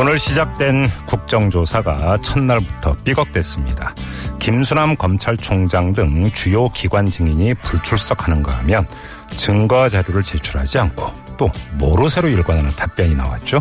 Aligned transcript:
오늘 0.00 0.16
시작된 0.16 0.88
국정조사가 1.06 2.18
첫날부터 2.18 2.94
삐걱댔습니다. 3.02 3.96
김수남 4.38 4.94
검찰총장 4.94 5.92
등 5.92 6.30
주요 6.30 6.68
기관 6.68 7.06
증인이 7.06 7.54
불출석하는가 7.54 8.58
하면 8.58 8.86
증거 9.32 9.88
자료를 9.88 10.22
제출하지 10.22 10.78
않고 10.78 11.12
또 11.36 11.50
모르쇠로 11.78 12.28
일관하는 12.28 12.70
답변이 12.76 13.16
나왔죠. 13.16 13.60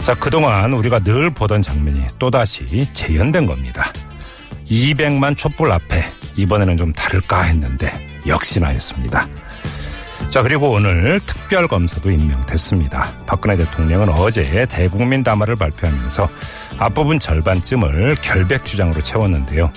자, 0.00 0.14
그동안 0.14 0.72
우리가 0.72 1.00
늘 1.00 1.28
보던 1.28 1.60
장면이 1.60 2.06
또다시 2.18 2.90
재현된 2.94 3.44
겁니다. 3.44 3.92
200만 4.70 5.36
촛불 5.36 5.72
앞에 5.72 6.02
이번에는 6.36 6.78
좀 6.78 6.90
다를까 6.94 7.42
했는데 7.42 7.92
역시나였습니다. 8.26 9.28
자, 10.28 10.42
그리고 10.42 10.70
오늘 10.70 11.18
특별검사도 11.20 12.10
임명됐습니다. 12.10 13.08
박근혜 13.26 13.56
대통령은 13.56 14.10
어제 14.10 14.66
대국민 14.70 15.24
담화를 15.24 15.56
발표하면서 15.56 16.28
앞부분 16.78 17.18
절반쯤을 17.18 18.16
결백 18.16 18.64
주장으로 18.64 19.00
채웠는데요. 19.02 19.72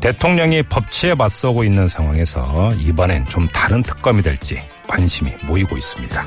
대통령이 0.00 0.62
법치에 0.64 1.14
맞서고 1.14 1.64
있는 1.64 1.88
상황에서 1.88 2.70
이번엔 2.78 3.26
좀 3.26 3.48
다른 3.48 3.82
특검이 3.82 4.22
될지 4.22 4.60
관심이 4.88 5.32
모이고 5.42 5.76
있습니다. 5.76 6.24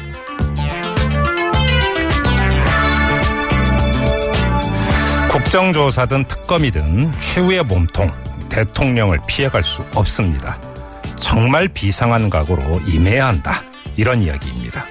국정조사든 5.30 6.26
특검이든 6.26 7.12
최후의 7.20 7.64
몸통 7.64 8.12
대통령을 8.50 9.20
피해갈 9.28 9.64
수 9.64 9.84
없습니다. 9.94 10.60
정말 11.20 11.68
비상한 11.68 12.30
각오로 12.30 12.82
임해야 12.88 13.28
한다. 13.28 13.62
이런 13.96 14.22
이야기입니다. 14.22 14.86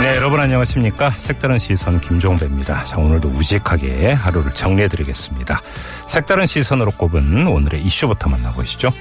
네, 0.00 0.16
여러분 0.16 0.38
안녕하십니까? 0.38 1.10
색다른 1.10 1.58
시선 1.58 2.00
김종배입니다. 2.00 2.84
자, 2.84 2.98
오늘도 2.98 3.28
우직하게 3.28 4.12
하루를 4.12 4.52
정리해드리겠습니다. 4.52 5.60
색다른 6.06 6.46
시선으로 6.46 6.92
꼽은 6.92 7.46
오늘의 7.46 7.82
이슈부터 7.82 8.28
만나보시죠. 8.28 8.92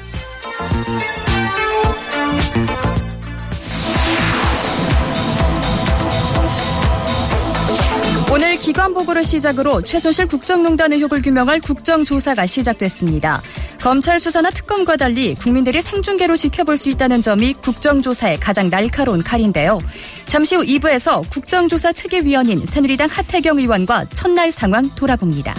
보고를 9.04 9.24
시작으로 9.24 9.82
최순실 9.82 10.28
국정농단 10.28 10.94
의혹을 10.94 11.22
규명할 11.22 11.60
국정조사가 11.60 12.46
시작됐습니다. 12.46 13.42
검찰 13.82 14.20
수사나 14.20 14.50
특검과 14.50 14.98
달리 14.98 15.36
국민들이 15.36 15.82
생중계로 15.82 16.36
지켜볼 16.38 16.78
수 16.78 16.90
있다는 16.90 17.22
점이 17.22 17.54
국정조사의 17.54 18.40
가장 18.40 18.70
날카로운 18.70 19.24
칼인데요. 19.24 19.80
잠시 20.26 20.56
후 20.56 20.64
2부에서 20.64 21.30
국정조사 21.30 21.92
특위위원인 21.94 22.66
새누리당 22.66 23.10
하태경 23.12 23.60
의원과 23.60 24.06
첫날 24.14 24.52
상황 24.52 24.90
돌아봅니다. 24.96 25.54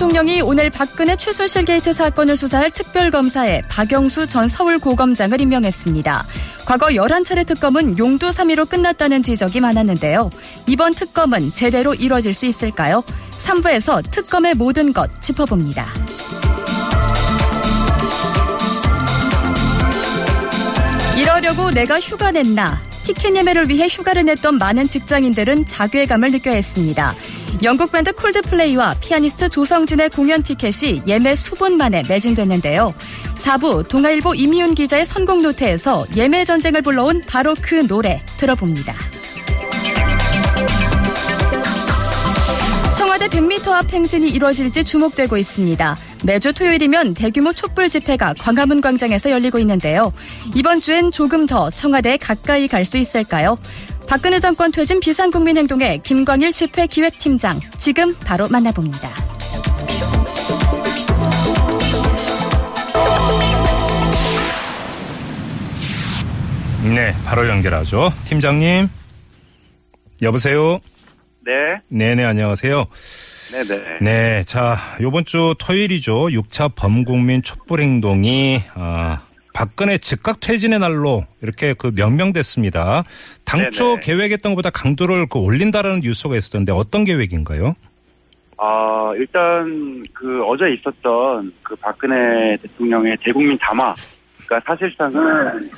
대통령이 0.00 0.40
오늘 0.40 0.70
박근혜 0.70 1.14
최순실 1.14 1.66
게이트 1.66 1.92
사건을 1.92 2.34
수사할 2.34 2.70
특별검사에 2.70 3.60
박영수 3.68 4.26
전 4.26 4.48
서울고검장을 4.48 5.42
임명했습니다. 5.42 6.26
과거 6.64 6.86
11차례 6.86 7.46
특검은 7.46 7.98
용두사미로 7.98 8.66
끝났다는 8.66 9.22
지적이 9.22 9.60
많았는데요. 9.60 10.30
이번 10.66 10.94
특검은 10.94 11.52
제대로 11.52 11.92
이뤄질 11.92 12.32
수 12.32 12.46
있을까요? 12.46 13.04
3부에서 13.32 14.10
특검의 14.10 14.54
모든 14.54 14.94
것 14.94 15.20
짚어봅니다. 15.20 15.86
이러려고 21.18 21.70
내가 21.70 22.00
휴가 22.00 22.30
냈나? 22.30 22.80
티켓 23.02 23.36
예매를 23.36 23.68
위해 23.68 23.86
휴가를 23.86 24.24
냈던 24.24 24.56
많은 24.56 24.88
직장인들은 24.88 25.66
자괴감을 25.66 26.30
느껴야 26.30 26.54
했습니다. 26.54 27.14
영국 27.62 27.92
밴드 27.92 28.12
콜드플레이와 28.12 28.96
피아니스트 29.00 29.48
조성진의 29.48 30.10
공연 30.10 30.42
티켓이 30.42 31.02
예매 31.06 31.34
수분 31.34 31.76
만에 31.76 32.02
매진됐는데요. 32.08 32.94
4부 33.36 33.88
동아일보 33.88 34.34
이미훈 34.34 34.74
기자의 34.74 35.04
선곡 35.04 35.42
노트에서 35.42 36.06
예매 36.16 36.44
전쟁을 36.44 36.82
불러온 36.82 37.22
바로 37.26 37.54
그 37.60 37.86
노래 37.86 38.20
들어봅니다. 38.38 38.94
청와대 42.96 43.28
100m 43.28 43.68
앞 43.72 43.92
행진이 43.92 44.28
이루어질지 44.30 44.84
주목되고 44.84 45.36
있습니다. 45.36 45.96
매주 46.24 46.52
토요일이면 46.52 47.14
대규모 47.14 47.52
촛불 47.52 47.88
집회가 47.88 48.34
광화문 48.38 48.80
광장에서 48.80 49.30
열리고 49.30 49.58
있는데요. 49.58 50.12
이번 50.54 50.80
주엔 50.80 51.10
조금 51.10 51.46
더 51.46 51.70
청와대에 51.70 52.16
가까이 52.18 52.68
갈 52.68 52.84
수 52.84 52.98
있을까요? 52.98 53.56
박근혜 54.08 54.40
정권 54.40 54.72
퇴진 54.72 55.00
비상국민행동의 55.00 56.00
김광일 56.02 56.52
집회 56.52 56.86
기획팀장 56.86 57.60
지금 57.78 58.14
바로 58.16 58.48
만나봅니다. 58.48 59.08
네, 66.94 67.14
바로 67.24 67.46
연결하죠. 67.48 68.12
팀장님. 68.24 68.88
여보세요? 70.22 70.80
네, 71.44 71.52
네네, 71.90 72.24
안녕하세요. 72.24 72.86
네네. 73.52 73.82
네, 74.00 74.44
자, 74.44 74.76
요번 75.00 75.24
주 75.24 75.54
토요일이죠. 75.58 76.28
6차 76.28 76.74
범국민 76.74 77.42
촛불행동이, 77.42 78.62
아, 78.74 79.22
박근혜 79.60 79.98
즉각 79.98 80.40
퇴진의 80.40 80.78
날로 80.78 81.26
이렇게 81.42 81.74
그 81.74 81.92
명명됐습니다. 81.94 83.02
당초 83.44 83.96
네네. 83.96 84.00
계획했던 84.00 84.52
것보다 84.52 84.70
강도를 84.70 85.26
그 85.30 85.38
올린다라는 85.38 86.00
뉴스가 86.00 86.34
있었던데 86.34 86.72
어떤 86.72 87.04
계획인가요? 87.04 87.74
아, 88.56 89.12
일단 89.16 90.02
그 90.14 90.42
어제 90.44 90.64
있었던 90.72 91.52
그 91.62 91.76
박근혜 91.76 92.56
대통령의 92.62 93.18
대국민 93.22 93.58
담화. 93.58 93.92
그러니까 94.46 94.74
사실상은 94.74 95.70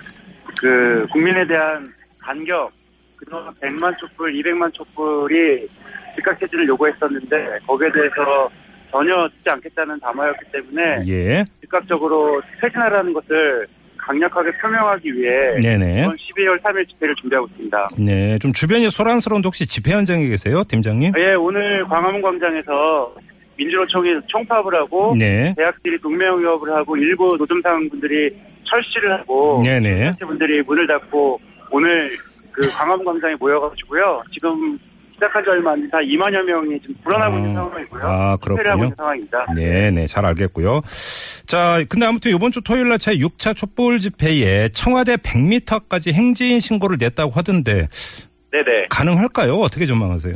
그 0.60 1.04
국민에 1.10 1.44
대한 1.44 1.92
간격, 2.20 2.70
그동안 3.16 3.52
100만 3.60 3.98
촛불, 3.98 4.32
200만 4.32 4.72
촛불이 4.74 5.66
즉각 6.14 6.38
퇴진을 6.38 6.68
요구했었는데 6.68 7.58
거기에 7.66 7.90
대해서 7.90 8.48
전혀 8.92 9.28
듣지 9.28 9.48
않겠다는 9.48 9.98
담화였기 10.00 10.44
때문에 10.52 11.02
예. 11.08 11.44
즉각적으로 11.62 12.40
퇴진하라는 12.60 13.12
것을 13.14 13.66
강력하게 13.96 14.50
표명하기 14.60 15.14
위해 15.14 15.60
네네. 15.60 16.02
이번 16.02 16.16
12월 16.16 16.60
3일 16.60 16.88
집회를 16.88 17.14
준비하고 17.16 17.46
있습니다. 17.48 17.88
네, 17.98 18.38
좀 18.38 18.52
주변이 18.52 18.90
소란스러운데 18.90 19.46
혹시 19.46 19.66
집회 19.66 19.92
현장에 19.92 20.26
계세요, 20.26 20.62
팀장님? 20.68 21.12
예, 21.16 21.34
오늘 21.34 21.84
광화문 21.86 22.20
광장에서 22.20 23.14
민주노총이 23.56 24.08
총파업을 24.26 24.74
하고 24.74 25.14
네. 25.16 25.54
대학들이 25.56 25.98
동맹협을 26.00 26.72
하고 26.72 26.96
일부 26.96 27.36
노점상 27.38 27.88
분들이 27.88 28.34
철시를 28.64 29.12
하고 29.12 29.62
네네. 29.64 30.12
분들이 30.20 30.62
문을 30.62 30.86
닫고 30.86 31.40
오늘 31.70 32.10
그 32.50 32.68
광화문 32.70 33.04
광장에 33.04 33.34
모여가지고요. 33.38 34.22
지금 34.32 34.78
시작한 35.14 35.42
지 35.44 35.50
얼마 35.50 35.72
안된다 35.72 35.98
2만여 35.98 36.42
명이 36.42 36.80
지금 36.80 36.94
불안하고 37.04 37.36
있는 37.38 37.50
아, 37.50 37.54
상황이고요. 37.62 38.02
아, 38.04 38.36
그렇군요. 38.38 38.74
있는 38.74 38.94
상황입니다. 38.96 39.46
네, 39.54 39.90
네, 39.90 40.06
잘 40.06 40.24
알겠고요. 40.26 40.80
자, 41.46 41.82
근데 41.88 42.06
아무튼 42.06 42.34
이번 42.34 42.50
주 42.50 42.62
토요일 42.62 42.88
날 42.88 42.98
제 42.98 43.12
6차 43.16 43.56
촛불 43.56 43.98
집회에 43.98 44.68
청와대 44.70 45.16
100m까지 45.16 46.12
행진 46.12 46.60
신고를 46.60 46.98
냈다고 47.00 47.32
하던데 47.32 47.88
네네. 48.52 48.86
가능할까요? 48.90 49.54
어떻게 49.54 49.86
전망하세요? 49.86 50.34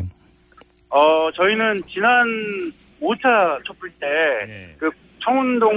어, 0.91 1.31
저희는 1.37 1.81
지난 1.93 2.27
5차 3.01 3.63
촛불 3.65 3.91
때 4.01 4.07
네. 4.47 4.75
그 4.79 4.91
청운동 5.23 5.71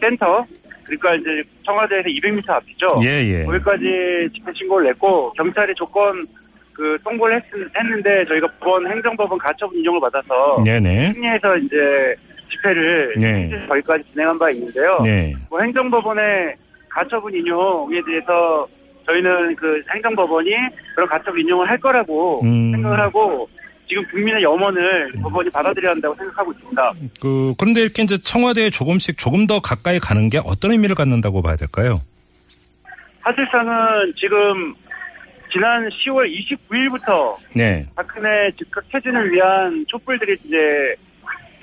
센터 0.00 0.44
그러니까 0.84 1.14
이제 1.16 1.42
청와대에서 1.66 2.08
200m 2.08 2.48
앞이죠. 2.48 2.86
예, 3.04 3.40
예. 3.40 3.44
거기까지 3.44 3.84
집회 4.34 4.50
신고를 4.56 4.86
냈고 4.88 5.32
경찰이 5.34 5.74
조건 5.76 6.26
그 6.78 6.96
통보를 7.02 7.42
했, 7.42 7.84
는데 7.84 8.24
저희가 8.26 8.46
법원 8.60 8.86
행정법원 8.86 9.36
가처분 9.36 9.76
인정을 9.78 9.98
받아서 10.00 10.62
네네. 10.64 11.12
승리해서 11.12 11.56
이제 11.56 12.14
집회를 12.52 13.14
네. 13.18 13.50
저희까지 13.68 14.04
진행한 14.12 14.38
바 14.38 14.48
있는데요. 14.50 15.00
네. 15.02 15.34
뭐 15.50 15.60
행정법원의 15.60 16.54
가처분 16.88 17.34
인용에 17.34 18.00
대해서 18.06 18.68
저희는 19.06 19.56
그 19.56 19.82
행정법원이 19.92 20.50
그런 20.94 21.08
가처분 21.08 21.40
인용을 21.40 21.68
할 21.68 21.78
거라고 21.78 22.42
음. 22.44 22.70
생각을 22.70 23.00
하고 23.00 23.48
지금 23.88 24.04
국민의 24.12 24.44
염원을 24.44 25.14
법원이 25.20 25.50
받아들여야 25.50 25.92
한다고 25.92 26.14
생각하고 26.14 26.52
있습니다. 26.52 26.92
그 27.20 27.54
그런데 27.58 27.80
이렇게 27.80 28.04
이제 28.04 28.16
청와대에 28.18 28.70
조금씩 28.70 29.18
조금 29.18 29.48
더 29.48 29.58
가까이 29.58 29.98
가는 29.98 30.30
게 30.30 30.38
어떤 30.38 30.70
의미를 30.70 30.94
갖는다고 30.94 31.42
봐야 31.42 31.56
될까요? 31.56 32.02
사실상은 33.24 34.12
지금 34.16 34.74
지난 35.52 35.88
10월 35.88 36.28
29일부터 36.30 37.36
네. 37.54 37.86
박근혜 37.94 38.50
즉각 38.56 38.84
퇴진을 38.90 39.32
위한 39.32 39.84
촛불들이 39.88 40.36
이제 40.44 40.96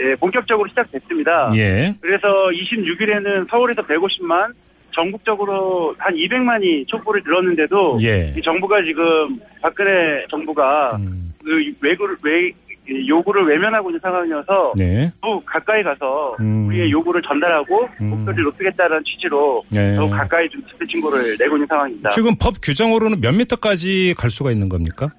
예, 0.02 0.16
본격적으로 0.16 0.68
시작됐습니다. 0.70 1.52
예. 1.56 1.96
그래서 2.02 2.28
26일에는 2.28 3.50
서울에서 3.50 3.82
150만, 3.84 4.54
전국적으로 4.94 5.96
한 5.98 6.14
200만이 6.16 6.88
촛불을 6.88 7.24
들었는데도 7.24 7.98
예. 8.02 8.34
이 8.36 8.42
정부가 8.42 8.82
지금 8.84 9.40
박근혜 9.62 10.26
정부가 10.30 10.98
음, 10.98 11.34
그 11.44 11.74
외구를 11.82 12.18
외 12.24 12.52
요구를 12.88 13.48
외면하고 13.48 13.90
있는 13.90 14.00
상황이어서 14.02 14.74
네. 14.78 15.12
더욱 15.22 15.44
가까이 15.46 15.84
가서 15.84 16.36
음. 16.40 16.68
우리의 16.68 16.92
요구를 16.92 17.22
전달하고 17.22 17.88
음. 18.02 18.10
목소리를 18.10 18.44
높이겠다는 18.44 19.04
취지로 19.06 19.64
네. 19.70 19.96
더욱 19.96 20.10
가까이 20.12 20.50
좀 20.50 20.62
집회 20.68 20.86
신고를 20.88 21.38
내고 21.40 21.56
있는 21.56 21.68
상황입니다. 21.68 22.10
지금 22.12 22.36
법 22.40 22.56
규정으로는 22.62 23.22
몇 23.22 23.34
미터까지 23.34 24.16
갈 24.18 24.30
수가 24.30 24.52
있는 24.52 24.70
겁니까? 24.70 25.10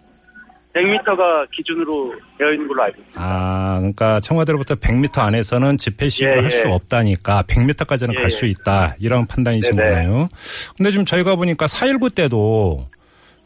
100m가 0.77 1.51
기준으로 1.53 2.13
되어 2.39 2.53
있는 2.53 2.69
걸로 2.69 2.83
알고 2.83 3.01
있습니다. 3.01 3.21
아, 3.21 3.77
그러니까 3.79 4.21
청와대로부터 4.21 4.75
100m 4.75 5.19
안에서는 5.21 5.79
집회 5.79 6.09
시위를 6.11 6.37
예, 6.37 6.41
할수 6.43 6.69
예. 6.69 6.71
없다니까 6.71 7.45
100m까지는 7.45 8.15
예, 8.15 8.21
갈수 8.21 8.45
예. 8.47 8.51
있다. 8.51 8.95
이런 8.99 9.27
판단이신 9.27 9.75
네네. 9.75 9.91
거네요. 9.91 10.29
근데 10.77 10.91
지금 10.91 11.07
저희가 11.07 11.37
보니까 11.37 11.65
4.19 11.65 12.15
때도 12.15 12.89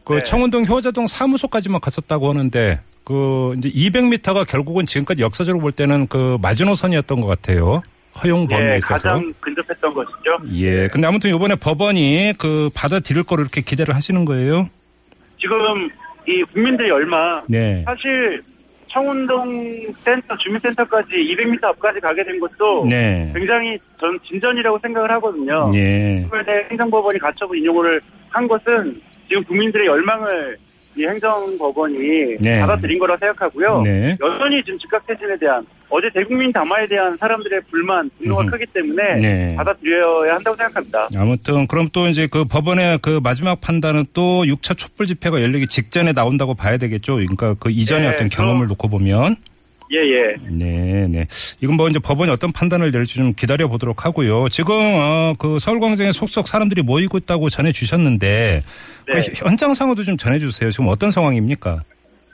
그 0.05 0.14
네. 0.14 0.22
청운동 0.25 0.67
효자동 0.67 1.06
사무소까지만 1.06 1.81
갔었다고 1.81 2.28
하는데 2.28 2.81
그 3.05 3.55
이제 3.58 3.69
200m가 3.69 4.47
결국은 4.49 4.87
지금까지 4.87 5.23
역사적으로 5.23 5.61
볼 5.61 5.73
때는 5.73 6.06
그 6.06 6.38
마지노선이었던 6.43 7.20
것 7.20 7.26
같아요. 7.26 7.82
허용 8.23 8.47
범위에 8.49 8.73
예, 8.73 8.76
있어서. 8.79 9.08
가장 9.08 9.32
근접했던 9.41 9.94
것이죠. 9.94 10.38
예. 10.55 10.88
근데 10.88 11.06
아무튼 11.06 11.35
이번에 11.35 11.55
법원이 11.55 12.35
그 12.38 12.70
받아들일 12.75 13.23
거로 13.23 13.43
이렇게 13.43 13.61
기대를 13.61 13.94
하시는 13.94 14.25
거예요? 14.25 14.69
지금 15.38 15.56
이 16.26 16.43
국민들의 16.52 16.91
열망 16.91 17.43
네. 17.49 17.82
사실 17.87 18.43
청운동 18.88 19.93
센터 19.99 20.37
주민센터까지 20.37 21.08
200m 21.12 21.64
앞까지 21.64 22.00
가게 22.00 22.25
된 22.25 22.41
것도 22.41 22.85
네. 22.88 23.31
굉장히 23.35 23.79
전 24.00 24.19
진전이라고 24.29 24.79
생각을 24.82 25.11
하거든요. 25.12 25.64
예. 25.75 26.26
서울대 26.29 26.67
행정법원이 26.70 27.19
가처분 27.20 27.58
인용을 27.58 28.00
한 28.31 28.49
것은 28.49 29.00
지금 29.29 29.44
국민들의 29.44 29.87
열망을 29.87 30.58
이 30.97 31.07
행정법원이 31.07 32.37
네. 32.41 32.61
받아들인 32.61 32.99
거라 32.99 33.17
생각하고요. 33.17 33.83
네. 33.85 34.17
여전히 34.21 34.63
지금 34.65 34.79
즉각 34.79 35.07
퇴진에 35.07 35.39
대한 35.39 35.65
어제 35.89 36.09
대국민 36.13 36.53
담화에 36.53 36.87
대한 36.87 37.17
사람들의 37.17 37.63
불만, 37.71 38.11
분노가. 38.19 38.45
크기 38.47 38.65
때문에 38.67 39.15
네. 39.17 39.55
받아들여야 39.57 40.35
한다고 40.35 40.57
생각합니다. 40.57 41.09
아무튼 41.17 41.67
그럼 41.67 41.89
또 41.93 42.09
이제 42.09 42.27
그 42.27 42.45
법원의 42.45 42.99
그 43.03 43.21
마지막 43.23 43.61
판단은 43.61 44.07
또 44.13 44.45
6차 44.45 44.77
촛불 44.77 45.07
집회가 45.07 45.41
열리기 45.43 45.67
직전에 45.69 46.13
나온다고 46.13 46.55
봐야 46.55 46.77
되겠죠. 46.79 47.15
그러니까 47.17 47.55
그 47.55 47.71
이전의 47.71 48.09
네, 48.09 48.15
어떤 48.15 48.29
경험을 48.29 48.67
놓고 48.69 48.89
보면 48.89 49.37
예, 49.93 49.99
예. 49.99 50.37
네, 50.49 51.09
네. 51.09 51.27
이건 51.61 51.77
뭐 51.77 51.89
이제 51.89 51.99
법원이 51.99 52.31
어떤 52.31 52.53
판단을 52.53 52.93
내릴지 52.93 53.17
좀 53.17 53.33
기다려 53.35 53.67
보도록 53.67 54.05
하고요. 54.05 54.49
지금 54.49 54.75
어, 54.77 55.33
그 55.39 55.59
서울광장에 55.59 56.13
속속 56.13 56.47
사람들이 56.47 56.83
모이고 56.83 57.19
있다고 57.19 57.49
전해 57.49 57.73
주셨는데 57.73 58.63
그 59.07 59.13
네. 59.13 59.23
현장 59.35 59.75
상황도 59.75 60.05
좀 60.05 60.17
전해 60.17 60.39
주세요. 60.39 60.71
지금 60.71 60.87
어떤 60.89 61.11
상황입니까? 61.11 61.83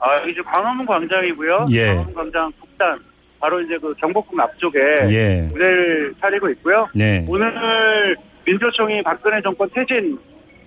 아, 0.00 0.16
이제 0.28 0.42
광화문 0.42 0.84
광장이고요. 0.84 1.66
예. 1.70 1.86
광화문 1.86 2.14
광장 2.14 2.52
북단, 2.60 2.98
바로 3.40 3.60
이제 3.62 3.78
그 3.80 3.94
경복궁 3.94 4.38
앞쪽에 4.38 4.78
예. 5.08 5.48
무대를 5.50 6.14
차리고 6.20 6.50
있고요. 6.50 6.86
네. 6.94 7.24
오늘 7.26 8.16
민주노총이 8.44 9.02
박근혜 9.02 9.40
정권 9.40 9.68
퇴진 9.74 10.18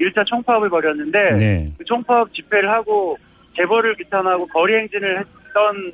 1차 0.01 0.25
총파업을 0.25 0.69
벌였는데 0.69 1.31
네. 1.37 1.71
그 1.77 1.85
총파업 1.85 2.33
집회를 2.33 2.69
하고 2.71 3.17
재벌을 3.55 3.95
비탄하고 3.95 4.47
거리 4.47 4.75
행진을 4.75 5.19
했던 5.19 5.91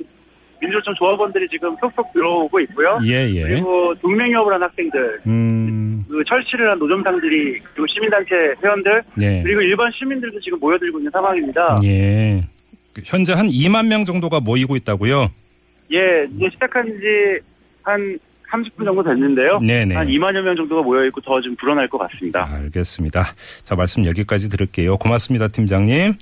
민주노총 0.60 0.94
조합원들이 0.98 1.48
지금 1.48 1.76
속속 1.80 2.12
들어오고 2.12 2.60
있고요. 2.60 2.98
예, 3.04 3.28
예. 3.30 3.42
그리고 3.42 3.94
동맹협을 4.00 4.54
한 4.54 4.62
학생들, 4.62 5.20
음. 5.26 6.04
그 6.08 6.22
철치를 6.28 6.70
한 6.70 6.78
노점상들이 6.78 7.60
그리고 7.74 7.86
시민단체 7.94 8.34
회원들 8.62 9.02
네. 9.16 9.42
그리고 9.42 9.60
일반 9.62 9.90
시민들도 9.98 10.40
지금 10.40 10.58
모여들고 10.60 10.98
있는 10.98 11.10
상황입니다. 11.10 11.76
예. 11.84 12.42
그 12.92 13.02
현재 13.04 13.32
한 13.34 13.46
2만 13.48 13.86
명 13.88 14.04
정도가 14.04 14.40
모이고 14.40 14.76
있다고요? 14.76 15.30
예, 15.92 16.26
이제 16.36 16.48
시작한 16.52 16.86
지 16.86 17.56
한 17.86 18.18
30분 18.52 18.84
정도 18.84 19.02
됐는데요. 19.02 19.58
네네. 19.64 19.94
한 19.94 20.06
2만여 20.08 20.40
명 20.42 20.56
정도가 20.56 20.82
모여 20.82 21.04
있고 21.06 21.20
더 21.20 21.40
좀 21.40 21.54
불어날 21.56 21.88
것 21.88 21.98
같습니다. 21.98 22.48
알겠습니다. 22.52 23.22
자, 23.64 23.74
말씀 23.76 24.04
여기까지 24.04 24.48
들을게요. 24.50 24.96
고맙습니다, 24.98 25.48
팀장님. 25.48 26.14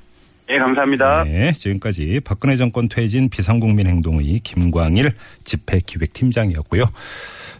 예, 0.50 0.58
감사합니다. 0.58 1.24
네, 1.24 1.52
지금까지 1.52 2.20
박근혜 2.22 2.56
정권 2.56 2.88
퇴진 2.88 3.30
비상국민행동의 3.30 4.40
김광일 4.40 5.12
집회기획팀장이었고요. 5.44 6.84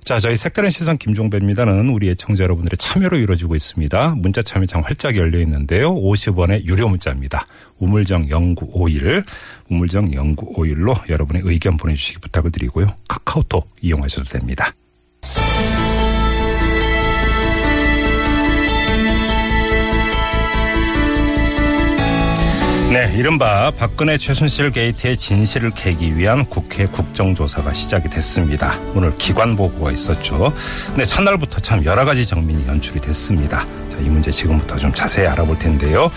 자, 0.05 0.19
저희 0.19 0.37
색다른 0.37 0.69
시선 0.69 0.99
김종배입니다는 0.99 1.89
우리 1.89 2.11
애청자 2.11 2.45
여러분들의 2.45 2.77
참여로 2.77 3.17
이루어지고 3.17 3.55
있습니다. 3.55 4.17
문자 4.19 4.43
참여창 4.43 4.83
활짝 4.85 5.17
열려 5.17 5.41
있는데요. 5.41 5.95
50원의 5.95 6.67
유료 6.67 6.89
문자입니다. 6.89 7.47
우물정 7.79 8.27
0951, 8.29 9.25
우물정 9.71 10.11
0951로 10.11 11.09
여러분의 11.09 11.43
의견 11.47 11.79
보내주시기 11.79 12.19
부탁을 12.19 12.51
드리고요. 12.51 12.87
카카오톡 13.09 13.67
이용하셔도 13.81 14.25
됩니다. 14.25 14.67
네, 22.95 23.13
이른바 23.17 23.73
박근혜 23.73 24.17
최순실 24.17 24.71
게이트의 24.71 25.17
진실을 25.17 25.73
캐기 25.73 26.17
위한 26.17 26.45
국회 26.45 26.87
국정조사가 26.87 27.73
시작이 27.73 28.09
됐습니다. 28.09 28.79
오늘 28.95 29.19
기관 29.19 29.57
보고가 29.57 29.91
있었죠. 29.91 30.55
근데 30.87 31.05
첫날부터 31.05 31.59
참 31.59 31.85
여러 31.85 32.05
가지 32.05 32.25
정민이 32.25 32.69
연출이 32.69 33.01
됐습니다. 33.01 33.67
자, 33.91 33.99
이 33.99 34.05
문제 34.05 34.31
지금부터 34.31 34.77
좀 34.77 34.95
자세히 34.95 35.27
알아볼 35.27 35.59
텐데요. 35.59 36.09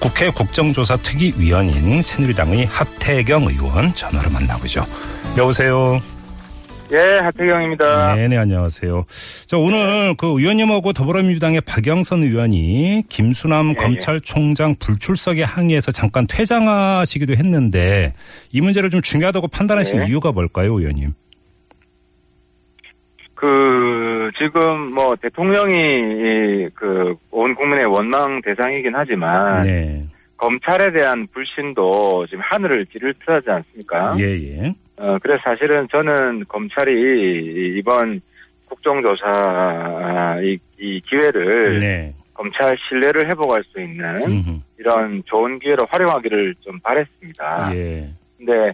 국회 0.00 0.28
국정조사 0.28 0.96
특위위원인 0.96 2.02
새누리당의 2.02 2.66
하태경 2.66 3.44
의원 3.44 3.94
전화로 3.94 4.28
만나보죠. 4.30 4.84
여보세요. 5.36 6.00
예, 6.94 7.18
하태경입니다. 7.18 8.14
네네, 8.14 8.36
안녕하세요. 8.36 9.04
자, 9.46 9.56
오늘 9.58 10.14
그 10.16 10.28
의원님하고 10.28 10.92
더불어민주당의 10.92 11.62
박영선 11.62 12.22
의원이 12.22 13.02
김수남 13.08 13.70
예, 13.70 13.74
검찰총장 13.74 14.76
불출석에 14.78 15.42
항의해서 15.42 15.90
잠깐 15.90 16.26
퇴장하시기도 16.28 17.32
했는데 17.32 18.12
이 18.52 18.60
문제를 18.60 18.90
좀 18.90 19.02
중요하다고 19.02 19.48
판단하신 19.48 20.00
네. 20.00 20.06
이유가 20.06 20.30
뭘까요, 20.30 20.78
의원님? 20.78 21.14
그 23.34 24.30
지금 24.38 24.92
뭐 24.94 25.16
대통령이 25.20 26.68
그 26.74 27.16
온 27.36 27.54
국민의 27.56 27.84
원망 27.86 28.40
대상이긴 28.42 28.92
하지만 28.94 29.62
네. 29.62 30.06
검찰에 30.36 30.92
대한 30.92 31.26
불신도 31.28 32.26
지금 32.26 32.40
하늘을 32.42 32.86
찌를 32.86 33.14
듯하지 33.14 33.50
않습니까? 33.50 34.16
예, 34.18 34.24
예. 34.24 34.74
어 34.96 35.18
그래서 35.22 35.42
사실은 35.44 35.88
저는 35.90 36.44
검찰이 36.48 37.76
이번 37.78 38.20
국정조사 38.66 40.38
이, 40.42 40.58
이 40.78 41.00
기회를 41.00 41.78
네. 41.78 42.14
검찰 42.32 42.76
신뢰를 42.88 43.28
회복할 43.28 43.62
수 43.64 43.80
있는 43.80 44.22
음흠. 44.24 44.60
이런 44.78 45.22
좋은 45.26 45.58
기회로 45.58 45.86
활용하기를 45.86 46.56
좀 46.60 46.78
바랬습니다. 46.80 47.74
예. 47.74 48.08
근데 48.36 48.72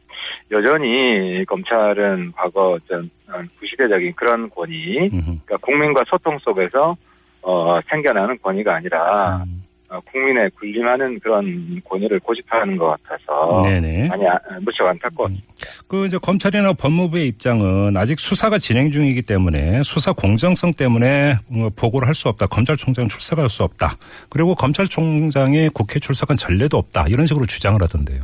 여전히 0.50 1.45
검찰은 1.47 2.33
과거 2.33 2.79
좀 2.88 3.09
어, 3.29 3.40
구시대적인 3.59 4.14
그런 4.17 4.50
권위, 4.50 5.11
음흠. 5.12 5.25
그러니까 5.45 5.57
국민과 5.59 6.05
소통 6.09 6.38
속에서 6.38 6.97
어, 7.43 7.81
생겨나는 7.88 8.38
권위가 8.43 8.75
아니라 8.75 9.45
음. 9.47 9.62
어, 9.93 9.99
국민의 10.13 10.51
군림하는 10.51 11.19
그런 11.19 11.83
권위를 11.85 12.21
고집하는 12.21 12.77
것 12.77 12.97
같아서 13.03 13.63
네네. 13.65 14.07
많이 14.09 14.25
아- 14.29 14.39
무척 14.61 14.87
안타까웠습니다. 14.87 15.47
그 15.89 16.07
이제 16.07 16.17
검찰이나 16.23 16.73
법무부의 16.75 17.27
입장은 17.27 17.97
아직 17.97 18.21
수사가 18.21 18.59
진행 18.59 18.93
중이기 18.93 19.23
때문에 19.23 19.83
수사 19.83 20.13
공정성 20.13 20.75
때문에 20.75 21.35
뭐 21.49 21.71
보고를 21.71 22.07
할 22.07 22.15
수 22.15 22.29
없다. 22.29 22.47
검찰총장 22.47 23.09
출석할 23.09 23.49
수 23.49 23.65
없다. 23.65 23.95
그리고 24.29 24.55
검찰총장의 24.55 25.71
국회 25.75 25.99
출석한 25.99 26.37
전례도 26.37 26.77
없다. 26.77 27.07
이런 27.09 27.27
식으로 27.27 27.47
주장을 27.47 27.81
하던데요. 27.83 28.21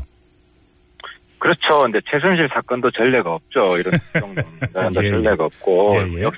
그렇죠. 1.38 1.80
근데 1.82 1.98
최순실 2.10 2.48
사건도 2.52 2.90
전례가 2.92 3.34
없죠. 3.34 3.76
이런 3.78 3.92
정도는 4.20 5.02
예, 5.02 5.06
예. 5.06 5.10
전례가 5.10 5.44
없고 5.44 5.96
예, 5.98 6.18
예. 6.18 6.22
역- 6.22 6.34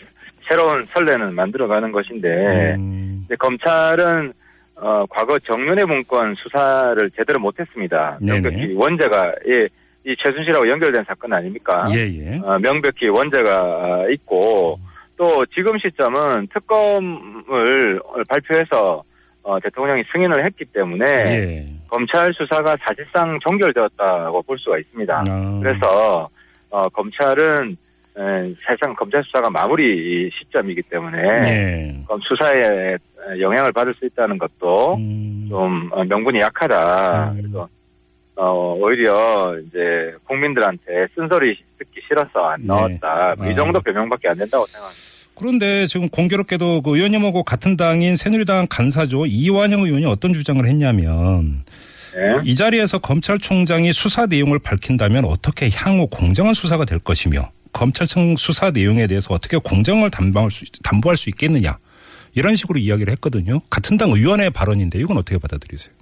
새로운 0.49 0.87
선례는 0.87 1.35
만들어가는 1.35 1.93
것인데 1.93 2.75
음, 2.77 3.27
검찰은 3.39 4.33
어, 4.81 5.05
과거 5.11 5.39
정윤회 5.41 5.85
문건 5.85 6.35
수사를 6.37 7.11
제대로 7.17 7.39
못했습니다. 7.39 8.19
명백히 8.21 8.75
원죄가 8.75 9.35
예, 9.49 9.69
이 10.05 10.17
최순실하고 10.17 10.69
연결된 10.69 11.05
사건 11.05 11.33
아닙니까? 11.33 11.89
예, 11.93 12.07
예. 12.07 12.41
어, 12.45 12.59
명백히 12.59 13.09
원죄가 13.09 14.07
있고 14.11 14.79
또 15.17 15.45
지금 15.47 15.79
시점은 15.79 16.47
특검을 16.53 18.01
발표해서 18.29 19.03
어, 19.43 19.59
대통령이 19.61 20.05
승인을 20.13 20.45
했기 20.45 20.65
때문에 20.67 21.05
예. 21.07 21.67
검찰 21.89 22.33
수사가 22.35 22.77
사실상 22.81 23.39
종결되었다고 23.41 24.43
볼 24.43 24.59
수가 24.59 24.79
있습니다. 24.79 25.25
아, 25.29 25.59
그래서 25.61 26.29
어, 26.71 26.89
검찰은 26.91 27.77
에, 28.19 28.55
사실상 28.65 28.95
검찰 28.95 29.25
수사가 29.25 29.49
마무리 29.49 30.31
시점이기 30.31 30.83
때문에 30.83 31.19
예. 31.49 32.05
수사에 32.23 32.97
영향을 33.41 33.73
받을 33.73 33.95
수 33.95 34.07
있다는 34.07 34.39
것도 34.39 34.97
음, 34.97 35.47
좀 35.49 35.91
어, 35.93 36.05
명분이 36.05 36.41
약하다. 36.41 37.33
음. 37.33 37.37
그래서 37.37 37.69
어, 38.37 38.77
오히려 38.79 39.59
이제 39.67 40.15
국민들한테 40.25 41.09
쓴소리 41.15 41.59
듣기 41.79 42.01
싫어서 42.07 42.51
안 42.51 42.61
네. 42.61 42.67
나왔다. 42.69 43.35
뭐이 43.39 43.53
아. 43.53 43.55
정도 43.55 43.81
변명밖에 43.81 44.29
안 44.29 44.37
된다고 44.37 44.65
생각합니다. 44.67 45.19
그런데 45.35 45.87
지금 45.87 46.09
공교롭게도 46.09 46.83
그 46.83 46.97
의원님하고 46.97 47.45
같은 47.45 47.77
당인 47.77 48.17
새누리당 48.17 48.67
간사죠 48.69 49.27
이완영 49.27 49.83
의원이 49.83 50.05
어떤 50.05 50.33
주장을 50.33 50.65
했냐면 50.67 51.65
네. 52.13 52.43
이 52.45 52.57
자리에서 52.57 52.99
검찰총장이 52.99 53.93
수사 53.93 54.27
내용을 54.27 54.59
밝힌다면 54.59 55.25
어떻게 55.25 55.71
향후 55.73 56.09
공정한 56.09 56.55
수사가 56.55 56.85
될 56.85 56.99
것이며 56.99 57.51
검찰청 57.73 58.37
수사 58.37 58.71
내용에 58.73 59.07
대해서 59.07 59.33
어떻게 59.33 59.57
공정을 59.59 60.11
담보할 60.11 60.51
수, 60.51 60.65
담보할 60.83 61.17
수 61.17 61.31
있겠느냐 61.31 61.79
이런 62.35 62.55
식으로 62.55 62.79
이야기를 62.79 63.13
했거든요. 63.15 63.61
같은 63.71 63.97
당 63.97 64.11
의원의 64.11 64.51
발언인데 64.51 64.99
이건 64.99 65.17
어떻게 65.17 65.39
받아들이세요? 65.39 65.95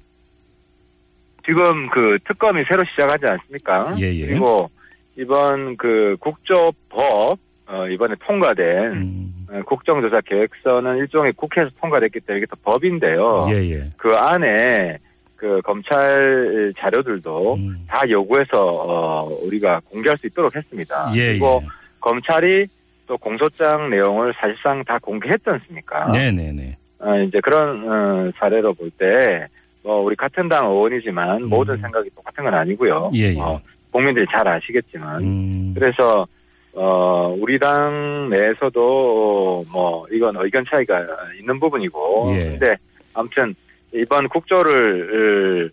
지금 1.44 1.88
그 1.90 2.18
특검이 2.26 2.64
새로 2.68 2.84
시작하지 2.84 3.26
않습니까? 3.26 3.96
예, 4.00 4.12
예. 4.12 4.26
그리고 4.26 4.70
이번 5.16 5.76
그 5.76 6.16
국조법 6.20 7.38
어, 7.68 7.88
이번에 7.88 8.14
통과된 8.24 8.92
음, 8.92 9.46
어, 9.50 9.62
국정조사 9.62 10.20
계획서는 10.20 10.98
일종의 10.98 11.32
국회에서 11.32 11.70
통과됐기 11.80 12.20
때문에 12.20 12.38
이게 12.38 12.46
또 12.48 12.56
법인데요. 12.62 13.46
예, 13.50 13.54
예. 13.72 13.90
그 13.96 14.14
안에 14.14 14.98
그 15.36 15.60
검찰 15.64 16.72
자료들도 16.78 17.54
음, 17.54 17.86
다 17.88 18.08
요구해서 18.08 18.56
어, 18.56 19.38
우리가 19.42 19.80
공개할 19.90 20.16
수 20.18 20.26
있도록 20.26 20.54
했습니다. 20.54 21.12
예, 21.14 21.28
그리고 21.28 21.60
예. 21.62 21.68
검찰이 22.00 22.66
또 23.06 23.16
공소장 23.18 23.90
내용을 23.90 24.34
사실상 24.38 24.84
다 24.84 24.98
공개했지 24.98 25.48
않습니까? 25.48 26.10
네, 26.12 26.30
네, 26.30 26.52
네. 26.52 26.76
어, 26.98 27.18
이제 27.20 27.40
그런 27.40 27.88
어, 27.88 28.30
사례로 28.38 28.74
볼 28.74 28.90
때, 28.90 29.46
뭐 29.82 30.00
우리 30.00 30.16
같은 30.16 30.48
당 30.48 30.66
의원이지만 30.66 31.44
음. 31.44 31.48
모든 31.48 31.76
생각이 31.78 32.10
똑같은 32.14 32.44
건 32.44 32.54
아니고요. 32.54 33.10
예, 33.14 33.34
예. 33.34 33.40
어, 33.40 33.60
국민들이 33.90 34.26
잘 34.30 34.46
아시겠지만, 34.46 35.22
음, 35.22 35.74
그래서 35.74 36.26
어, 36.72 37.34
우리 37.38 37.58
당 37.58 38.28
내에서도 38.28 39.64
뭐 39.72 40.06
이건 40.10 40.36
의견 40.36 40.64
차이가 40.68 41.06
있는 41.38 41.60
부분이고, 41.60 42.34
예. 42.34 42.50
근데 42.50 42.76
아무튼 43.14 43.54
이번 43.92 44.28
국조를 44.28 45.70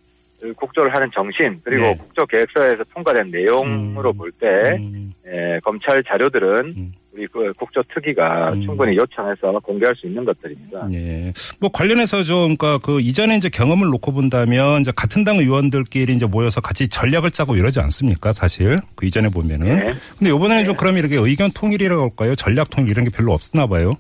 국조를 0.58 0.94
하는 0.94 1.10
정신 1.13 1.60
그리고 1.63 1.84
네. 1.84 1.96
국조 1.96 2.25
계획서에서 2.25 2.84
통과된 2.94 3.32
내용으로 3.32 4.12
음. 4.12 4.18
볼때 4.18 4.75
음, 4.78 5.13
예, 5.25 5.60
검찰 5.63 6.04
자료들은 6.04 6.74
음. 6.75 6.94
우리 7.13 7.27
그 7.27 7.53
국조 7.53 7.84
특위가 7.93 8.53
음. 8.53 8.62
충분히 8.63 8.98
요청해서 8.98 9.51
공개할 9.60 9.96
수 9.96 10.08
있는 10.08 10.25
것들입니다. 10.25 10.88
예. 10.93 11.32
뭐 11.60 11.70
관련해서 11.70 12.24
좀, 12.24 12.58
그러니까 12.58 12.79
그 12.79 13.00
이전에 13.01 13.38
이제 13.38 13.50
경험을 13.50 13.88
놓고 13.89 14.13
본다면 14.13 14.82
이제 14.82 14.91
같은 14.96 15.24
당 15.24 15.38
의원들끼리 15.38 16.13
이제 16.13 16.25
모여서 16.25 16.60
같이 16.60 16.88
전략을 16.88 17.29
짜고 17.29 17.55
이러지 17.55 17.79
않습니까? 17.82 18.32
사실. 18.32 18.79
그 18.96 19.05
이전에 19.05 19.29
보면은. 19.29 19.67
네. 19.67 19.93
근데 20.17 20.34
이번에는 20.34 20.63
좀 20.65 20.75
그럼 20.75 20.98
이렇게 20.98 21.15
의견 21.17 21.51
통일이라고 21.51 22.01
할까요? 22.01 22.36
전략 22.36 22.72
통일 22.72 22.89
이런 22.89 23.05
게 23.05 23.12
별로 23.15 23.32
없었나 23.32 23.67
봐요. 23.67 23.91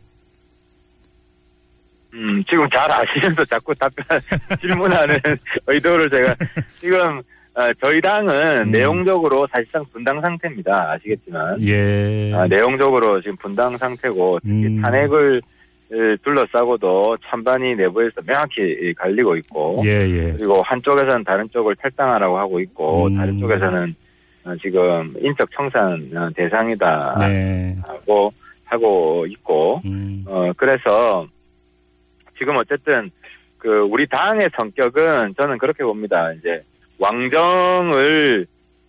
음, 2.15 2.43
지금 2.49 2.67
잘 2.69 2.91
아시면서 2.91 3.45
자꾸 3.45 3.73
답변, 3.75 4.05
질문하는 4.61 5.19
의도를 5.67 6.09
제가, 6.09 6.35
지금, 6.79 7.19
어, 7.19 7.21
저희 7.79 8.01
당은 8.01 8.67
음. 8.67 8.71
내용적으로 8.71 9.47
사실상 9.47 9.85
분당 9.91 10.19
상태입니다. 10.21 10.91
아시겠지만. 10.91 11.61
예. 11.61 12.33
아, 12.33 12.47
내용적으로 12.47 13.21
지금 13.21 13.37
분당 13.37 13.77
상태고, 13.77 14.39
특히 14.41 14.67
음. 14.67 14.81
탄핵을 14.81 15.41
에, 15.91 16.15
둘러싸고도 16.23 17.17
찬반이 17.29 17.75
내부에서 17.75 18.21
명확히 18.25 18.93
갈리고 18.97 19.35
있고, 19.37 19.81
예, 19.85 20.07
예. 20.09 20.33
그리고 20.33 20.63
한쪽에서는 20.63 21.23
다른 21.23 21.47
쪽을 21.51 21.75
탈당하라고 21.75 22.37
하고 22.39 22.59
있고, 22.59 23.07
음. 23.07 23.17
다른 23.17 23.39
쪽에서는 23.39 23.95
어, 24.45 24.55
지금 24.61 25.13
인적 25.19 25.49
청산 25.53 26.09
어, 26.15 26.29
대상이다 26.35 27.17
네. 27.21 27.77
하고 27.83 28.33
하고 28.65 29.25
있고, 29.27 29.81
음. 29.85 30.25
어, 30.27 30.51
그래서 30.57 31.27
지금 32.37 32.57
어쨌든 32.57 33.11
그 33.57 33.81
우리 33.89 34.07
당의 34.07 34.49
성격은 34.55 35.35
저는 35.37 35.59
그렇게 35.59 35.83
봅니다. 35.83 36.33
이제 36.33 36.61
왕정을 36.99 38.45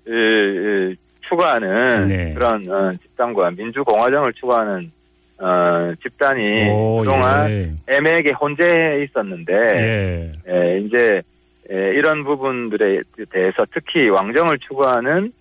으, 0.06 0.10
으, 0.10 0.94
추구하는 1.22 2.06
네. 2.06 2.34
그런 2.34 2.68
어, 2.68 2.92
집단과 3.02 3.52
민주공화정을 3.52 4.32
추구하는 4.34 4.90
어, 5.38 5.92
집단이 6.02 6.70
오, 6.70 7.00
그동안 7.00 7.50
예. 7.50 7.70
애매하게 7.88 8.32
혼재해 8.32 9.04
있었는데 9.04 9.52
예. 9.52 10.32
에, 10.46 10.78
이제 10.80 11.22
에, 11.70 11.94
이런 11.94 12.24
부분들에 12.24 13.02
대해서 13.30 13.66
특히 13.72 14.08
왕정을 14.08 14.58
추구하는 14.60 15.32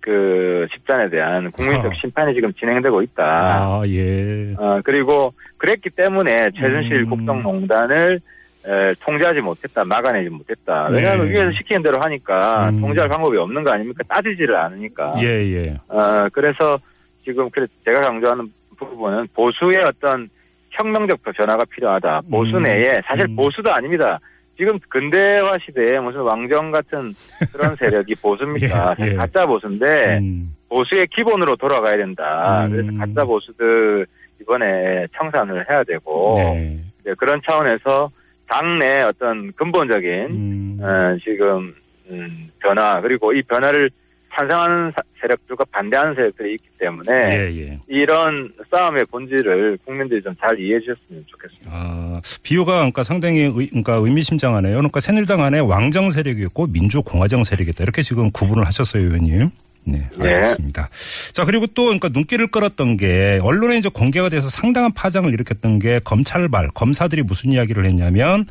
그 0.00 0.66
집단에 0.74 1.08
대한 1.08 1.50
국민적 1.50 1.92
아. 1.92 1.94
심판이 2.00 2.34
지금 2.34 2.52
진행되고 2.52 3.02
있다. 3.02 3.24
아, 3.24 3.82
예. 3.86 4.54
어, 4.58 4.80
그리고 4.84 5.32
그랬기 5.58 5.90
때문에 5.90 6.50
최순실 6.56 7.02
음. 7.02 7.10
국정농단을 7.10 8.20
에, 8.64 8.94
통제하지 9.00 9.40
못했다, 9.40 9.84
막아내지 9.84 10.30
못했다. 10.30 10.88
왜냐하면 10.90 11.26
네. 11.26 11.32
위에서 11.32 11.50
시키는 11.58 11.82
대로 11.82 12.00
하니까 12.00 12.68
음. 12.70 12.80
통제할 12.80 13.08
방법이 13.08 13.36
없는 13.36 13.64
거 13.64 13.70
아닙니까? 13.72 14.04
따지지를 14.08 14.54
않으니까. 14.56 15.14
예, 15.20 15.26
예. 15.26 15.74
어, 15.88 16.28
그래서 16.32 16.78
지금 17.24 17.48
제가 17.84 18.00
강조하는 18.00 18.52
부분은 18.78 19.28
보수의 19.34 19.82
어떤 19.84 20.28
혁명적 20.70 21.20
변화가 21.22 21.64
필요하다. 21.66 22.22
보수 22.30 22.56
음. 22.56 22.62
내에 22.62 23.00
사실 23.04 23.24
음. 23.24 23.36
보수도 23.36 23.72
아닙니다. 23.72 24.18
지금 24.56 24.78
근대화 24.88 25.58
시대에 25.64 25.98
무슨 25.98 26.20
왕정 26.20 26.70
같은 26.70 27.12
그런 27.52 27.74
세력이 27.76 28.14
보수입니까? 28.22 28.94
예, 29.00 29.06
예. 29.06 29.14
가짜 29.14 29.44
보수인데 29.46 30.18
음. 30.18 30.54
보수의 30.68 31.08
기본으로 31.08 31.56
돌아가야 31.56 31.96
된다. 31.96 32.66
음. 32.66 32.70
그래서 32.70 32.92
가짜 32.98 33.24
보수들 33.24 34.06
이번에 34.40 35.06
청산을 35.16 35.68
해야 35.68 35.84
되고 35.84 36.34
네. 36.36 36.80
그런 37.18 37.40
차원에서 37.44 38.10
당내 38.52 39.02
어떤 39.02 39.50
근본적인 39.52 40.10
음. 40.30 40.78
어, 40.82 41.16
지금 41.24 41.74
음, 42.10 42.50
변화 42.60 43.00
그리고 43.00 43.32
이 43.32 43.42
변화를 43.42 43.88
찬성하는 44.34 44.92
사- 44.94 45.02
세력들과 45.20 45.64
반대하는 45.70 46.14
세력들이 46.14 46.54
있기 46.54 46.64
때문에 46.78 47.12
예, 47.12 47.60
예. 47.60 47.78
이런 47.86 48.50
싸움의 48.70 49.06
본질을 49.06 49.78
국민들이 49.84 50.22
좀 50.22 50.34
잘 50.40 50.58
이해해 50.58 50.80
주셨으면 50.80 51.24
좋겠습니다. 51.28 51.70
아, 51.72 52.20
비유가 52.42 52.76
그러니까 52.76 53.02
상당히 53.04 53.40
의, 53.42 53.52
그러니까 53.68 53.94
의미심장하네요. 53.94 54.74
그러니까 54.76 55.00
새누리당 55.00 55.42
안에 55.42 55.60
왕정 55.60 56.10
세력이 56.10 56.42
있고 56.44 56.66
민주공화정 56.66 57.44
세력이 57.44 57.70
있다. 57.70 57.84
이렇게 57.84 58.00
지금 58.02 58.30
구분을 58.32 58.64
하셨어요, 58.66 59.02
의원님. 59.04 59.50
네, 59.84 60.08
네. 60.16 60.34
알겠습니다. 60.34 60.88
자, 61.32 61.44
그리고 61.44 61.66
또 61.66 61.84
그러니까 61.84 62.08
눈길을 62.08 62.48
끌었던 62.48 62.96
게 62.96 63.40
언론에 63.42 63.78
이제 63.78 63.88
공개가 63.88 64.28
돼서 64.28 64.48
상당한 64.48 64.92
파장을 64.92 65.32
일으켰던 65.32 65.78
게 65.78 66.00
검찰발 66.04 66.68
검사들이 66.68 67.22
무슨 67.22 67.52
이야기를 67.52 67.84
했냐면 67.84 68.46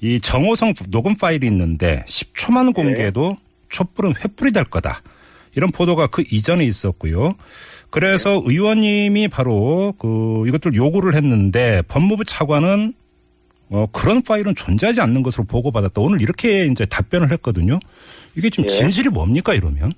이 0.00 0.20
정호성 0.20 0.74
녹음 0.90 1.16
파일이 1.16 1.46
있는데 1.46 2.04
10초만 2.08 2.74
공개해도 2.74 3.36
촛불은 3.68 4.14
횃불이 4.14 4.54
될 4.54 4.64
거다. 4.64 5.02
이런 5.54 5.70
보도가 5.70 6.06
그 6.06 6.22
이전에 6.30 6.64
있었고요. 6.64 7.32
그래서 7.90 8.40
의원님이 8.44 9.28
바로 9.28 9.92
그 9.98 10.44
이것들 10.46 10.74
요구를 10.74 11.14
했는데 11.14 11.82
법무부 11.88 12.24
차관은 12.24 12.94
어 13.68 13.86
그런 13.92 14.22
파일은 14.22 14.54
존재하지 14.54 15.00
않는 15.00 15.22
것으로 15.22 15.44
보고받았다. 15.44 16.00
오늘 16.00 16.20
이렇게 16.20 16.66
이제 16.66 16.86
답변을 16.86 17.30
했거든요. 17.32 17.78
이게 18.36 18.48
지금 18.48 18.64
예. 18.64 18.68
진실이 18.68 19.10
뭡니까 19.10 19.54
이러면? 19.54 19.92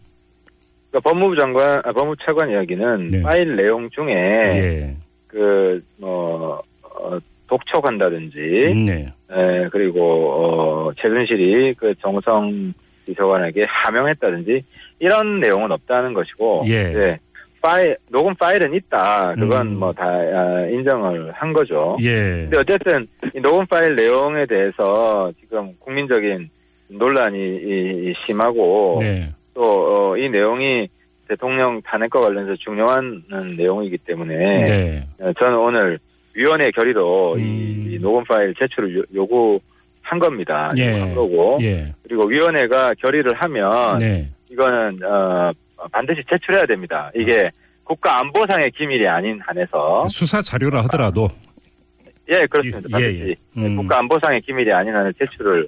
그러니까 0.93 1.01
법무부 1.11 1.37
장관, 1.37 1.81
아, 1.85 1.93
법무부 1.93 2.17
차관 2.23 2.51
이야기는 2.51 3.09
네. 3.09 3.23
파일 3.23 3.57
내용 3.57 3.89
중에 3.91 4.13
예. 4.13 4.97
그뭐 5.27 6.61
어, 6.83 7.19
독촉한다든지 7.49 8.39
네. 8.87 9.13
에, 9.31 9.69
그리고 9.71 10.31
어, 10.31 10.93
최순실이 10.95 11.75
그 11.79 11.95
정성 12.01 12.75
비서관에게 13.07 13.65
하명했다든지 13.69 14.63
이런 15.01 15.41
내용은 15.41 15.73
없다는 15.73 16.13
것이고 16.13 16.65
예. 16.67 16.83
네, 16.93 17.19
파일 17.63 17.97
녹음 18.11 18.35
파일은 18.35 18.75
있다. 18.75 19.35
그건 19.37 19.69
음. 19.69 19.79
뭐다 19.79 20.67
인정을 20.67 21.33
한 21.33 21.55
거죠. 21.55 21.97
예. 22.03 22.47
근데 22.51 22.59
어쨌든 22.59 23.09
이 23.35 23.41
녹음 23.41 23.65
파일 23.67 23.97
내용에 23.97 24.45
대해서 24.45 25.33
지금 25.41 25.73
국민적인 25.79 26.51
논란이 26.89 27.39
이 27.39 28.13
심하고 28.19 28.99
네. 29.01 29.31
또이 30.13 30.29
내용이 30.29 30.89
대통령 31.29 31.81
탄핵과 31.83 32.21
관련해서 32.21 32.57
중요한 32.57 33.23
음, 33.33 33.55
내용이기 33.57 33.99
때문에 33.99 34.65
네. 34.65 35.05
어, 35.21 35.33
저는 35.39 35.57
오늘 35.59 35.99
위원회 36.35 36.71
결의로 36.71 37.35
음. 37.35 37.41
이, 37.41 37.95
이 37.95 37.99
녹음 37.99 38.25
파일 38.25 38.55
제출을 38.59 38.99
요- 38.99 39.05
요구한 39.15 40.19
겁니다. 40.21 40.69
예. 40.79 40.91
요구한 40.93 41.15
거고 41.15 41.59
예. 41.63 41.95
그리고 42.03 42.25
위원회가 42.25 42.95
결의를 42.95 43.35
하면 43.35 43.99
네. 43.99 44.29
이거는 44.51 44.99
어, 45.05 45.53
반드시 45.91 46.23
제출해야 46.29 46.67
됩니다. 46.67 47.11
이게 47.15 47.51
국가 47.85 48.19
안보상의 48.21 48.71
기밀이 48.73 49.07
아닌 49.09 49.41
한에서 49.41 50.07
수사 50.09 50.41
자료라 50.43 50.83
하더라도 50.85 51.29
예 52.29 52.47
그렇습니다. 52.47 53.01
예, 53.01 53.05
반드시 53.05 53.37
예. 53.57 53.61
음. 53.61 53.77
국가 53.77 53.99
안보상의 53.99 54.43
기밀이 54.43 54.71
아닌 54.73 54.95
한에 54.95 55.11
제출을 55.19 55.67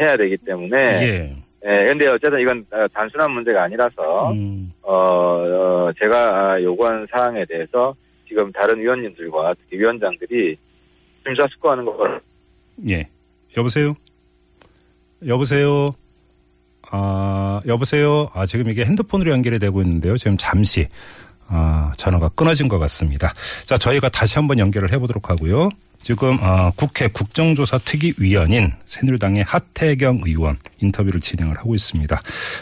해야 0.00 0.16
되기 0.16 0.36
때문에 0.38 1.34
예. 1.66 1.70
예, 1.70 1.86
근데 1.86 2.06
어쨌든 2.06 2.40
이건 2.40 2.66
어, 2.70 2.86
단순한 2.92 3.30
문제가 3.30 3.64
아니라서 3.64 4.32
음. 4.32 4.72
어, 4.82 4.92
어, 4.92 5.90
제가 5.98 6.62
요구한 6.62 7.06
사항에 7.10 7.44
대해서 7.46 7.94
지금 8.28 8.52
다른 8.52 8.78
위원님들과 8.80 9.54
특히 9.60 9.78
위원장들이 9.78 10.56
심사숙고하는 11.24 11.84
걸 11.84 12.20
예. 12.88 13.08
여보세요? 13.56 13.94
여보세요? 15.26 15.90
아, 16.90 17.60
여보세요? 17.66 18.28
아, 18.34 18.46
지금 18.46 18.70
이게 18.70 18.84
핸드폰으로 18.84 19.30
연결이 19.30 19.58
되고 19.58 19.80
있는데요. 19.82 20.16
지금 20.16 20.36
잠시, 20.36 20.86
아, 21.48 21.92
전화가 21.96 22.28
끊어진 22.30 22.68
것 22.68 22.78
같습니다. 22.78 23.32
자, 23.64 23.76
저희가 23.76 24.08
다시 24.10 24.38
한번 24.38 24.58
연결을 24.58 24.92
해보도록 24.92 25.30
하고요. 25.30 25.70
지금, 26.04 26.36
아, 26.42 26.70
국회 26.76 27.08
국정조사 27.08 27.78
특위위원인 27.78 28.72
새누리당의 28.84 29.42
하태경 29.44 30.20
의원 30.26 30.58
인터뷰를 30.82 31.22
진행을 31.22 31.56
하고 31.56 31.74
있습니다. 31.74 32.20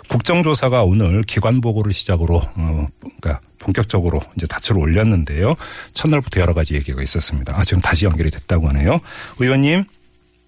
국정조사가 0.08 0.84
오늘 0.84 1.22
기관 1.25 1.61
보고를 1.61 1.92
시작으로, 1.92 2.37
어, 2.54 2.87
그러니까 3.00 3.40
본격적으로 3.58 4.20
이제 4.37 4.46
다초를 4.46 4.80
올렸는데요. 4.80 5.56
첫날부터 5.92 6.40
여러 6.40 6.54
가지 6.54 6.75
얘기가 6.76 7.02
있었습니다. 7.02 7.58
아, 7.58 7.64
지금 7.64 7.82
다시 7.82 8.04
연결이 8.04 8.30
됐다고 8.30 8.68
하네요. 8.68 9.00
의원님. 9.40 9.84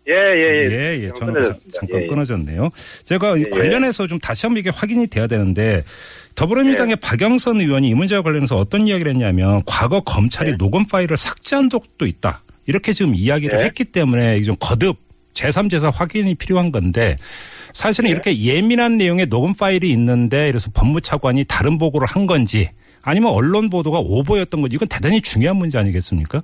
예, 0.07 0.13
예, 0.13 0.71
예. 0.71 0.71
예, 0.71 1.03
예. 1.03 1.07
잠깐 1.09 1.35
전화가 1.35 1.43
잠- 1.45 1.57
끊어졌습니다. 1.59 1.79
잠깐 1.81 1.99
예, 1.99 2.05
예. 2.05 2.07
끊어졌네요. 2.09 2.71
제가 3.05 3.37
이 3.39 3.41
예, 3.41 3.45
예. 3.47 3.51
관련해서 3.51 4.07
좀 4.07 4.21
다시 4.21 4.47
한번 4.47 4.61
이게 4.61 4.71
확인이 4.71 5.09
돼야 5.09 5.27
되는데 5.27 5.83
더불어민주당의 6.37 6.93
예. 6.93 6.97
박영선 7.01 7.61
의원이 7.61 7.89
이 7.89 7.95
문제와 7.95 8.23
관련해서 8.23 8.57
어떤 8.57 8.87
이야기를 8.87 9.11
했냐면 9.13 9.63
과거 9.67 10.01
검찰이 10.03 10.53
예. 10.53 10.57
녹음 10.59 10.87
파일을 10.87 11.17
삭제한 11.17 11.71
적도 11.71 12.07
있다. 12.07 12.43
이렇게 12.67 12.93
지금 12.93 13.15
이야기를 13.15 13.59
예. 13.59 13.65
했기 13.65 13.85
때문에 13.85 14.41
좀 14.43 14.55
거듭 14.61 14.97
제3제사 15.35 15.91
확인이 15.93 16.35
필요한 16.35 16.73
건데 16.73 17.17
사실은 17.73 18.09
예. 18.09 18.13
이렇게 18.13 18.37
예민한 18.39 18.97
내용의 18.99 19.27
녹음 19.27 19.55
파일이 19.55 19.91
있는데 19.91 20.49
그래서 20.49 20.71
법무차관이 20.75 21.45
다른 21.49 21.79
보고를 21.79 22.07
한 22.09 22.27
건지 22.27 22.71
아니면 23.03 23.33
언론 23.33 23.69
보도가 23.69 23.99
오보였던 23.99 24.61
건지 24.61 24.77
이건 24.77 24.89
대단히 24.89 25.21
중요한 25.21 25.57
문제 25.57 25.79
아니겠습니까? 25.79 26.43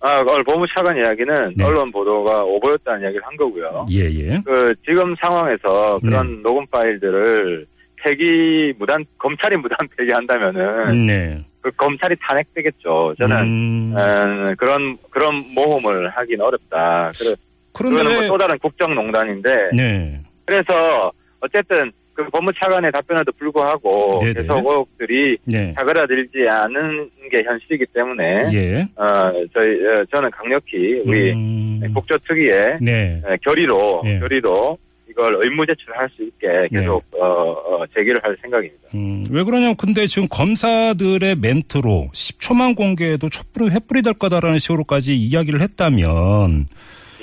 아, 0.00 0.22
법무차관 0.44 0.96
이야기는 0.96 1.54
네. 1.56 1.64
언론 1.64 1.90
보도가 1.90 2.44
오보였다는 2.44 3.02
이야기를 3.02 3.26
한 3.26 3.36
거고요. 3.36 3.86
예, 3.90 4.04
예. 4.04 4.40
그 4.44 4.74
지금 4.86 5.14
상황에서 5.20 5.98
그런 6.00 6.36
네. 6.36 6.42
녹음 6.42 6.66
파일들을 6.68 7.66
폐기 8.02 8.72
무단 8.78 9.04
검찰이 9.18 9.56
무단 9.56 9.76
폐기한다면은 9.98 11.06
네. 11.06 11.44
그 11.68 11.76
검찰이 11.76 12.16
탄핵되겠죠. 12.20 13.14
저는 13.18 13.36
음. 13.42 13.94
음, 13.96 14.56
그런 14.56 14.96
그런 15.10 15.44
모험을 15.54 16.08
하긴 16.08 16.40
어렵다. 16.40 17.10
그래, 17.18 17.34
그런데 17.74 17.98
그거는 17.98 18.20
왜 18.20 18.28
뭐또 18.28 18.38
다른 18.38 18.58
국정농단인데 18.58 19.68
네. 19.76 20.20
그래서 20.46 21.12
어쨌든 21.40 21.92
그 22.14 22.24
법무차관의 22.30 22.90
답변에도 22.90 23.32
불구하고 23.32 24.18
네네. 24.20 24.32
계속 24.34 24.56
의혹들이 24.56 25.38
네. 25.44 25.72
사그라들지 25.74 26.48
않은 26.48 27.10
게 27.30 27.42
현실이기 27.44 27.86
때문에 27.92 28.50
예. 28.52 28.88
어, 28.96 29.32
저희 29.52 29.86
어, 29.86 30.04
저는 30.10 30.30
강력히 30.30 31.02
우리 31.04 31.32
음. 31.32 31.80
국조 31.94 32.18
특위의 32.26 32.78
네. 32.80 33.22
에, 33.24 33.36
결의로 33.42 34.02
예. 34.06 34.18
결의로 34.18 34.78
이걸 35.18 35.36
의무 35.42 35.66
제출할 35.66 36.08
수 36.10 36.22
있게 36.22 36.68
계속 36.70 37.02
어, 37.20 37.26
어, 37.26 37.84
제기를 37.92 38.22
할 38.22 38.36
생각입니다. 38.40 38.88
음, 38.94 39.24
왜 39.32 39.42
그러냐면 39.42 39.74
근데 39.76 40.06
지금 40.06 40.28
검사들의 40.28 41.36
멘트로 41.42 42.10
10초만 42.12 42.76
공개해도 42.76 43.28
촛불이 43.28 43.70
횃불이 43.70 44.04
될 44.04 44.14
거다라는 44.14 44.58
식으로까지 44.58 45.16
이야기를 45.16 45.60
했다면 45.60 46.66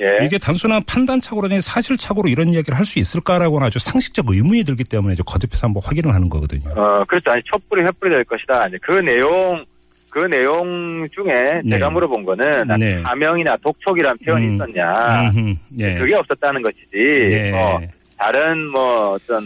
예. 0.02 0.26
이게 0.26 0.38
단순한 0.38 0.84
판단착오로 0.86 1.46
아니라 1.46 1.62
사실착오로 1.62 2.28
이런 2.28 2.50
이야기를 2.50 2.78
할 2.78 2.84
수 2.84 3.00
있을까라고는 3.00 3.66
아주 3.66 3.80
상식적 3.80 4.26
의문이 4.30 4.64
들기 4.66 4.84
때문에 4.84 5.14
이제 5.14 5.24
거듭해서 5.26 5.66
한번 5.68 5.82
확인을 5.86 6.14
하는 6.14 6.28
거거든요. 6.30 6.70
어, 6.76 7.06
그렇죠. 7.06 7.32
아니, 7.32 7.42
촛불이 7.46 7.82
횃불이 7.82 8.10
될 8.10 8.24
것이다. 8.26 8.68
이제 8.68 8.78
그 8.82 8.92
내용, 8.92 9.66
그 10.16 10.20
내용 10.28 11.06
중에 11.14 11.62
네. 11.66 11.72
제가 11.72 11.90
물어본 11.90 12.24
거는 12.24 12.70
네. 12.80 13.02
사명이나 13.02 13.58
독촉이란 13.58 14.18
표현이 14.20 14.48
음. 14.48 14.56
있었냐. 14.56 15.30
예. 15.78 15.96
그게 15.96 16.16
없었다는 16.16 16.62
것이지. 16.62 16.88
네. 16.94 17.52
뭐, 17.52 17.82
다른 18.18 18.66
뭐 18.68 19.16
어떤 19.16 19.42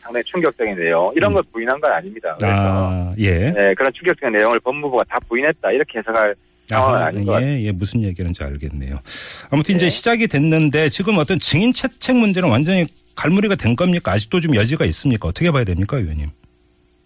상당히 0.00 0.24
충격적인 0.24 0.76
내용, 0.76 1.12
이런 1.14 1.30
음. 1.30 1.34
걸 1.34 1.42
부인한 1.52 1.78
건 1.78 1.92
아닙니다. 1.92 2.34
그래서, 2.40 2.56
아, 2.56 3.14
예. 3.18 3.50
네, 3.50 3.74
그런 3.74 3.92
충격적인 3.92 4.32
내용을 4.32 4.60
법무부가 4.60 5.04
다 5.10 5.18
부인했다. 5.28 5.72
이렇게 5.72 5.98
해석할 5.98 6.34
상황은 6.68 6.98
아하, 6.98 7.06
아닌 7.08 7.26
것 7.26 7.32
같아요. 7.32 7.50
예, 7.50 7.62
예, 7.64 7.72
무슨 7.72 8.02
얘기하는지 8.02 8.42
알겠네요. 8.42 9.00
아무튼 9.50 9.74
이제 9.74 9.84
네. 9.84 9.90
시작이 9.90 10.26
됐는데 10.26 10.88
지금 10.88 11.18
어떤 11.18 11.38
증인 11.38 11.74
채택 11.74 12.16
문제는 12.16 12.48
완전히 12.48 12.86
갈무리가 13.14 13.56
된 13.56 13.76
겁니까? 13.76 14.12
아직도 14.12 14.40
좀 14.40 14.56
여지가 14.56 14.86
있습니까? 14.86 15.28
어떻게 15.28 15.50
봐야 15.50 15.64
됩니까, 15.64 15.98
의원님? 15.98 16.30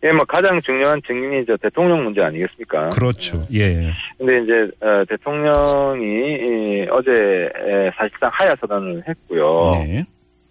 예, 0.05 0.13
뭐 0.13 0.25
가장 0.25 0.61
중요한 0.63 1.01
증인이 1.07 1.45
저 1.47 1.57
대통령 1.57 2.05
문제 2.05 2.23
아니겠습니까? 2.23 2.91
그렇죠. 2.91 3.39
예. 3.53 3.91
근데 4.17 4.39
이제 4.43 4.71
어, 4.81 5.05
대통령이 5.09 6.05
이, 6.05 6.87
어제 6.91 7.11
에, 7.11 7.91
사실상 7.97 8.31
하야 8.33 8.55
선언을 8.61 9.03
했고요. 9.09 9.71
네. 9.73 10.05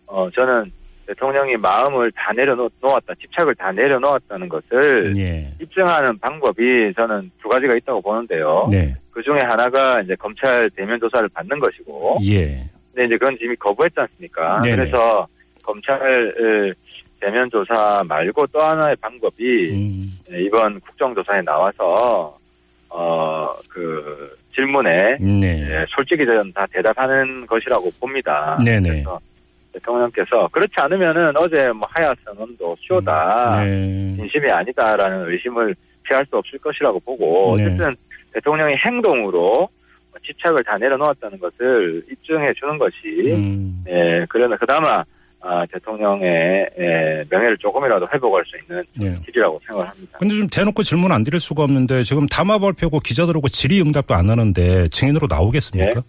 어, 0.05 0.29
저는 0.31 0.71
대통령이 1.07 1.55
마음을 1.55 2.11
다 2.11 2.33
내려놓았다, 2.33 3.13
집착을 3.21 3.55
다 3.55 3.71
내려놓았다는 3.71 4.49
것을 4.49 5.13
예. 5.15 5.53
입증하는 5.61 6.17
방법이 6.19 6.93
저는 6.95 7.31
두 7.41 7.47
가지가 7.47 7.75
있다고 7.75 8.01
보는데요. 8.01 8.67
네. 8.69 8.93
그 9.11 9.23
중에 9.23 9.39
하나가 9.39 10.01
이제 10.01 10.15
검찰 10.15 10.69
대면 10.75 10.99
조사를 10.99 11.29
받는 11.29 11.59
것이고, 11.59 12.19
예. 12.25 12.69
근데 12.93 13.05
이제 13.05 13.17
그건 13.17 13.37
이미 13.41 13.55
거부했지 13.55 13.97
않습니까? 13.97 14.59
네네. 14.61 14.75
그래서 14.75 15.25
검찰 15.63 16.73
대면 17.19 17.49
조사 17.49 18.03
말고 18.07 18.47
또 18.47 18.61
하나의 18.61 18.95
방법이 18.97 19.71
음. 19.71 20.11
이번 20.29 20.79
국정조사에 20.81 21.41
나와서 21.41 22.37
어 22.89 23.27
그 23.77 24.35
질문에 24.55 25.17
네. 25.19 25.67
예, 25.69 25.85
솔직히 25.89 26.25
저는 26.25 26.51
다 26.51 26.65
대답하는 26.71 27.45
것이라고 27.45 27.91
봅니다. 27.99 28.57
네네. 28.65 28.89
그래서 28.89 29.19
대통령께서 29.73 30.47
그렇지 30.47 30.73
않으면은 30.77 31.37
어제 31.37 31.71
뭐 31.71 31.87
하야 31.91 32.15
선언도 32.25 32.75
쇼다, 32.79 33.63
네. 33.63 34.15
진심이 34.15 34.49
아니다라는 34.49 35.29
의심을 35.29 35.75
피할 36.01 36.25
수 36.25 36.37
없을 36.37 36.57
것이라고 36.57 36.99
보고 37.01 37.53
네. 37.55 37.65
어쨌든 37.65 37.95
대통령의 38.33 38.77
행동으로 38.77 39.69
집착을 40.25 40.63
다 40.63 40.75
내려놓았다는 40.79 41.37
것을 41.37 42.03
입증해 42.11 42.51
주는 42.53 42.79
것이 42.79 42.97
음. 43.35 43.83
예 43.87 44.25
그러나 44.27 44.57
그나마 44.57 45.03
아, 45.39 45.65
대통령의 45.71 46.69
예, 46.79 47.23
명예를 47.29 47.57
조금이라도 47.59 48.07
회복할 48.13 48.43
수 48.45 48.57
있는 48.57 48.83
예. 49.03 49.21
길이라고 49.25 49.59
생각을 49.65 49.89
합니다. 49.89 50.17
근데 50.19 50.35
좀 50.35 50.47
대놓고 50.47 50.83
질문 50.83 51.11
안 51.11 51.23
드릴 51.23 51.39
수가 51.39 51.63
없는데 51.63 52.03
지금 52.03 52.25
담화 52.27 52.57
발표고 52.57 52.99
기자들하고 52.99 53.47
질의 53.47 53.81
응답도 53.81 54.13
안 54.13 54.29
하는데 54.29 54.87
증인으로 54.89 55.27
나오겠습니까? 55.29 56.03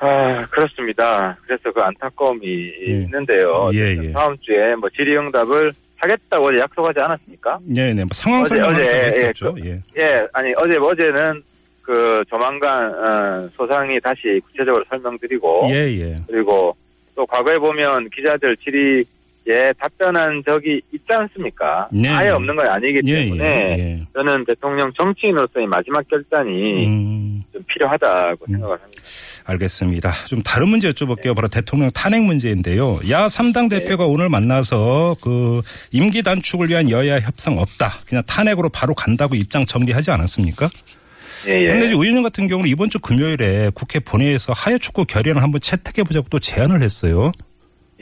아, 0.00 0.46
그렇습니다. 0.46 1.36
그래서 1.46 1.72
그 1.72 1.80
안타까움이 1.80 2.46
예. 2.86 2.92
있는데요. 2.92 3.70
예, 3.74 3.96
예. 4.02 4.12
다음 4.12 4.36
주에 4.40 4.74
뭐 4.76 4.88
질의응답을 4.90 5.72
하겠다고 5.96 6.46
어제 6.46 6.58
약속하지 6.58 7.00
않았습니까? 7.00 7.58
네 7.62 7.92
네. 7.92 8.04
뭐 8.04 8.08
상황 8.12 8.44
설명을 8.44 8.82
예, 8.82 8.96
했었죠. 9.08 9.54
예. 9.64 9.82
예, 9.98 10.26
아니, 10.32 10.50
어제, 10.56 10.76
어제는 10.76 11.42
그 11.82 12.24
조만간, 12.28 12.94
어, 12.94 13.48
소상히 13.56 14.00
다시 14.00 14.40
구체적으로 14.46 14.84
설명드리고, 14.88 15.68
예, 15.70 15.74
예. 16.00 16.16
그리고 16.26 16.76
또 17.14 17.26
과거에 17.26 17.58
보면 17.58 18.08
기자들 18.10 18.56
질의에 18.56 19.72
답변한 19.78 20.42
적이 20.44 20.80
있지 20.92 21.04
않습니까? 21.08 21.88
네. 21.92 22.08
아예 22.08 22.30
없는 22.30 22.56
건 22.56 22.66
아니기 22.66 23.00
예, 23.06 23.24
때문에 23.24 23.44
예. 23.44 23.78
예. 23.78 24.06
저는 24.14 24.44
대통령 24.46 24.90
정치인으로서의 24.92 25.66
마지막 25.66 26.06
결단이 26.08 26.86
음. 26.86 27.42
좀 27.52 27.62
필요하다고 27.66 28.46
음. 28.48 28.52
생각을 28.52 28.78
합니다. 28.80 29.02
알겠습니다. 29.44 30.12
좀 30.28 30.42
다른 30.42 30.68
문제 30.68 30.88
여쭤볼게요. 30.90 31.34
바로 31.34 31.48
대통령 31.48 31.90
탄핵 31.90 32.22
문제인데요. 32.22 33.00
야 33.10 33.26
3당 33.26 33.68
네. 33.68 33.80
대표가 33.80 34.06
오늘 34.06 34.28
만나서 34.28 35.16
그 35.20 35.60
임기 35.92 36.22
단축을 36.22 36.68
위한 36.68 36.88
여야 36.90 37.18
협상 37.18 37.58
없다. 37.58 37.90
그냥 38.06 38.22
탄핵으로 38.26 38.68
바로 38.68 38.94
간다고 38.94 39.34
입장 39.34 39.66
정리하지 39.66 40.10
않았습니까? 40.10 40.68
예, 41.48 41.60
예. 41.60 41.64
그런데 41.64 41.86
이제 41.86 41.94
의원님 41.94 42.22
같은 42.22 42.46
경우는 42.48 42.68
이번 42.68 42.90
주 42.90 42.98
금요일에 42.98 43.70
국회 43.74 43.98
본회의에서 44.00 44.52
하여 44.52 44.78
축구 44.78 45.04
결의안을 45.04 45.42
한번 45.42 45.60
채택해 45.60 46.02
보자고 46.02 46.26
또 46.30 46.38
제안을 46.38 46.82
했어요. 46.82 47.32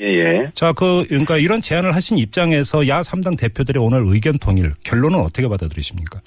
예, 0.01 0.05
예. 0.05 0.51
자, 0.55 0.73
그 0.73 1.05
그러니까 1.09 1.37
이런 1.39 1.61
제안을 1.61 1.95
하신 1.95 2.19
입장에서 2.19 2.87
야 2.89 3.01
3당 3.01 3.39
대표들의 3.39 3.83
오늘 3.83 4.03
의견 4.07 4.39
통일 4.39 4.71
결론은 4.85 5.19
어떻게 5.19 5.49
받아들이십니까? 5.49 6.21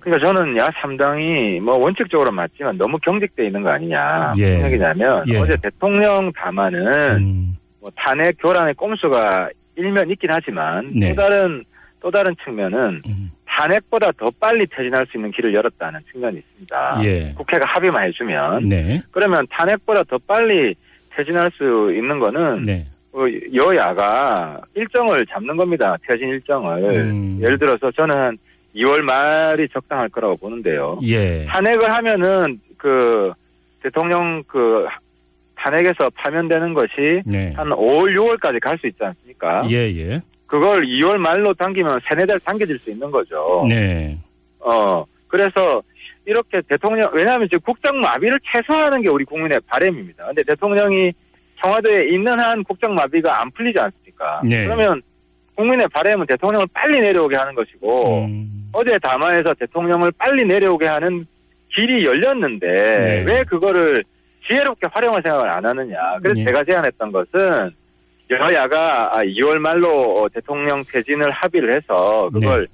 그러니까 0.00 0.26
저는 0.26 0.56
야 0.58 0.68
3당이 0.70 1.60
뭐 1.60 1.76
원칙적으로 1.76 2.30
맞지만 2.30 2.76
너무 2.76 2.98
경직돼 2.98 3.46
있는 3.46 3.62
거 3.62 3.70
아니냐. 3.70 4.34
예. 4.36 4.54
무슨 4.54 4.66
얘기냐면 4.66 5.24
예. 5.28 5.38
어제 5.38 5.56
대통령 5.62 6.32
담화는 6.32 7.16
음, 7.16 7.56
뭐 7.80 7.90
탄핵 7.96 8.36
교란의 8.40 8.74
꼼수가 8.74 9.48
일면 9.76 10.10
있긴 10.10 10.30
하지만 10.30 10.90
네. 10.94 11.10
또 11.10 11.22
다른 11.22 11.64
또 12.00 12.10
다른 12.10 12.34
측면은 12.44 13.02
음, 13.06 13.30
탄핵보다 13.54 14.10
더 14.18 14.30
빨리 14.40 14.66
퇴진할 14.66 15.06
수 15.06 15.16
있는 15.16 15.30
길을 15.30 15.54
열었다는 15.54 16.00
측면이 16.10 16.38
있습니다. 16.38 17.00
예. 17.04 17.32
국회가 17.36 17.64
합의만 17.66 18.08
해주면 18.08 18.64
네. 18.64 19.00
그러면 19.12 19.46
탄핵보다 19.48 20.02
더 20.04 20.18
빨리 20.26 20.74
퇴진할 21.10 21.50
수 21.52 21.92
있는 21.94 22.18
거는 22.18 22.64
네. 22.64 22.84
어, 23.12 23.20
여야가 23.54 24.60
일정을 24.74 25.24
잡는 25.26 25.56
겁니다. 25.56 25.96
퇴진 26.06 26.30
일정을. 26.30 26.82
음. 26.96 27.38
예를 27.40 27.58
들어서 27.58 27.92
저는 27.92 28.14
한 28.14 28.38
2월 28.74 29.02
말이 29.02 29.68
적당할 29.68 30.08
거라고 30.08 30.36
보는데요. 30.36 30.98
예. 31.04 31.44
탄핵을 31.46 31.92
하면은 31.94 32.58
그 32.76 33.32
대통령 33.84 34.42
그 34.48 34.84
탄핵에서 35.54 36.10
파면되는 36.16 36.74
것이 36.74 37.22
네. 37.24 37.52
한 37.56 37.68
5월, 37.68 38.12
6월까지 38.40 38.60
갈 38.60 38.76
수 38.78 38.88
있지 38.88 38.98
않습니까? 39.04 39.62
예, 39.70 39.76
예. 39.96 40.20
그걸 40.46 40.84
2월 40.86 41.16
말로 41.16 41.54
당기면 41.54 42.00
세네 42.06 42.26
달 42.26 42.38
당겨질 42.40 42.78
수 42.78 42.90
있는 42.90 43.10
거죠. 43.10 43.64
네. 43.68 44.18
어, 44.60 45.04
그래서 45.28 45.82
이렇게 46.26 46.60
대통령, 46.68 47.10
왜냐하면 47.12 47.48
지금 47.48 47.60
국정 47.60 48.00
마비를 48.00 48.38
최소화하는 48.52 49.02
게 49.02 49.08
우리 49.08 49.24
국민의 49.24 49.60
바램입니다. 49.66 50.26
근데 50.26 50.42
대통령이 50.42 51.12
청와대에 51.60 52.08
있는 52.08 52.38
한 52.38 52.62
국정 52.64 52.94
마비가 52.94 53.40
안 53.40 53.50
풀리지 53.50 53.78
않습니까? 53.78 54.42
네. 54.44 54.64
그러면 54.64 55.02
국민의 55.56 55.88
바램은 55.88 56.26
대통령을 56.26 56.66
빨리 56.72 57.00
내려오게 57.00 57.36
하는 57.36 57.54
것이고, 57.54 58.24
음, 58.24 58.70
어제 58.72 58.98
담화에서 58.98 59.54
대통령을 59.54 60.12
빨리 60.18 60.44
내려오게 60.44 60.86
하는 60.86 61.26
길이 61.68 62.04
열렸는데, 62.04 62.66
네. 62.66 63.24
왜 63.24 63.44
그거를 63.44 64.04
지혜롭게 64.46 64.88
활용할 64.88 65.22
생각을 65.22 65.48
안 65.48 65.64
하느냐. 65.64 65.96
그래서 66.22 66.40
네. 66.40 66.44
제가 66.44 66.64
제안했던 66.64 67.12
것은, 67.12 67.70
여야가 68.30 69.12
2월 69.24 69.58
말로 69.58 70.28
대통령 70.32 70.82
퇴진을 70.84 71.30
합의를 71.30 71.76
해서, 71.76 72.30
그걸 72.32 72.68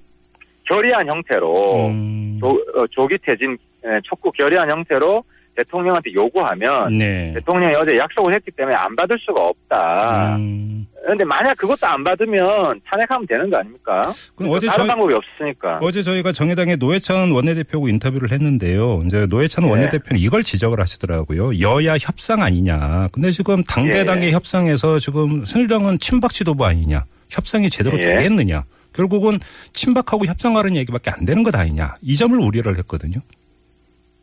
결의안 0.64 1.08
형태로, 1.08 1.74
네. 1.76 1.88
음, 1.88 2.38
조, 2.40 2.50
어, 2.50 2.86
조기 2.90 3.18
퇴진 3.18 3.58
에, 3.84 4.00
촉구 4.04 4.32
결의안 4.32 4.70
형태로 4.70 5.24
대통령한테 5.64 6.12
요구하면 6.14 6.96
네. 6.98 7.32
대통령이 7.34 7.74
어제 7.74 7.96
약속을 7.98 8.34
했기 8.34 8.50
때문에 8.52 8.74
안 8.76 8.94
받을 8.96 9.18
수가 9.18 9.40
없다. 9.40 10.36
음, 10.36 10.86
그런데 11.02 11.24
만약 11.24 11.56
그것도 11.56 11.86
안 11.86 12.02
받으면 12.04 12.80
탄핵하면 12.86 13.26
되는 13.26 13.50
거 13.50 13.56
아닙니까? 13.58 14.12
그럼 14.36 14.52
어제 14.52 14.66
다른 14.66 14.78
저희- 14.80 14.88
방법이 14.88 15.14
없으니까. 15.14 15.78
어제 15.82 16.02
저희가 16.02 16.32
정의당의 16.32 16.76
노회찬 16.78 17.30
원내대표하고 17.32 17.88
인터뷰를 17.88 18.30
했는데요. 18.32 19.02
이제 19.06 19.26
노회찬 19.26 19.64
네. 19.64 19.70
원내대표는 19.70 20.20
이걸 20.20 20.42
지적을 20.42 20.80
하시더라고요. 20.80 21.60
여야 21.60 21.94
협상 22.00 22.42
아니냐. 22.42 23.08
근데 23.12 23.30
지금 23.30 23.62
당대당의 23.64 24.28
예. 24.28 24.32
협상에서 24.32 24.98
지금 24.98 25.44
새누리당은 25.44 25.98
친박 25.98 26.32
지도부 26.32 26.64
아니냐. 26.64 27.04
협상이 27.30 27.68
제대로 27.70 27.96
예. 27.98 28.00
되겠느냐. 28.00 28.64
결국은 28.92 29.38
친박하고 29.72 30.26
협상하는 30.26 30.74
얘기밖에 30.76 31.10
안 31.16 31.24
되는 31.24 31.42
것 31.44 31.54
아니냐. 31.54 31.94
이 32.02 32.16
점을 32.16 32.36
우려를 32.38 32.76
했거든요. 32.78 33.20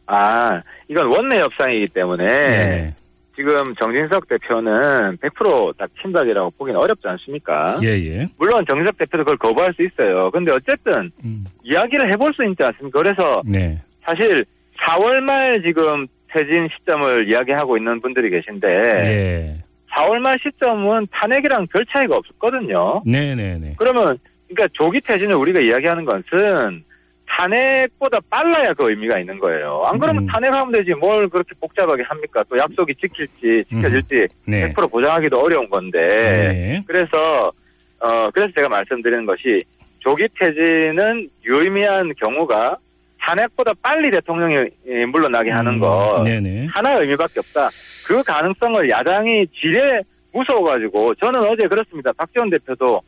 아, 0.08 0.62
이건 0.88 1.08
원내 1.08 1.40
협상이기 1.40 1.88
때문에 1.90 2.24
네네. 2.24 2.96
지금 3.36 3.76
정진석 3.76 4.28
대표는 4.28 5.18
100%딱 5.18 5.90
친박이라고 6.02 6.52
보기는 6.58 6.80
어렵지 6.80 7.08
않습니까? 7.08 7.80
예, 7.84 7.90
예. 7.90 8.28
물론 8.40 8.66
정진석 8.66 8.98
대표도 8.98 9.24
그걸 9.24 9.38
거부할 9.38 9.74
수 9.74 9.84
있어요. 9.84 10.32
근데 10.32 10.52
어쨌든 10.52 11.12
음, 11.24 11.46
이야기를 11.64 12.12
해볼 12.14 12.34
수 12.34 12.44
있지 12.46 12.64
않습니까? 12.64 13.00
그래서 13.00 13.44
네. 13.46 13.80
사실 14.02 14.44
4월 14.80 15.20
말 15.22 15.62
지금 15.62 16.08
퇴진 16.30 16.68
시점을 16.78 17.30
이야기하고 17.30 17.78
있는 17.78 18.02
분들이 18.02 18.30
계신데 18.30 18.68
예. 18.68 19.64
4월 19.94 20.18
말 20.20 20.40
시점은 20.40 21.08
탄핵이랑 21.12 21.68
별 21.68 21.86
차이가 21.86 22.18
없었거든요. 22.18 23.04
네네네. 23.06 23.76
그러면 23.78 24.18
그러니까 24.48 24.68
조기 24.74 25.00
퇴진을 25.02 25.36
우리가 25.36 25.60
이야기하는 25.60 26.06
것은 26.06 26.84
탄핵보다 27.28 28.20
빨라야 28.30 28.74
그 28.74 28.90
의미가 28.90 29.20
있는 29.20 29.38
거예요. 29.38 29.84
안 29.86 30.00
그러면 30.00 30.24
음. 30.24 30.28
탄핵하면 30.28 30.72
되지 30.72 30.94
뭘 30.94 31.28
그렇게 31.30 31.54
복잡하게 31.60 32.04
합니까? 32.04 32.44
또 32.50 32.58
약속이 32.58 32.96
지킬지 32.96 33.66
지켜질지 33.68 34.28
네. 34.46 34.74
100% 34.74 34.90
보장하기도 34.90 35.40
어려운 35.40 35.70
건데 35.70 36.00
네. 36.00 36.84
그래서 36.88 37.52
어 38.00 38.30
그래서 38.34 38.52
제가 38.56 38.70
말씀드리는 38.70 39.26
것이 39.26 39.62
조기 40.00 40.28
퇴진은 40.40 41.30
유의미한 41.46 42.14
경우가 42.18 42.78
탄핵보다 43.20 43.74
빨리 43.82 44.10
대통령이 44.10 44.70
예, 44.88 45.06
물러나게 45.06 45.52
하는 45.52 45.74
음, 45.74 45.80
것 45.80 46.22
네네. 46.24 46.68
하나의 46.68 47.02
의미밖에 47.02 47.40
없다. 47.40 47.68
그 48.08 48.24
가능성을 48.24 48.90
야당이 48.90 49.48
지레 49.48 50.02
무서워가지고 50.32 51.16
저는 51.16 51.42
어제 51.42 51.68
그렇습니다. 51.68 52.14
박지원 52.14 52.50
대표도 52.50 53.02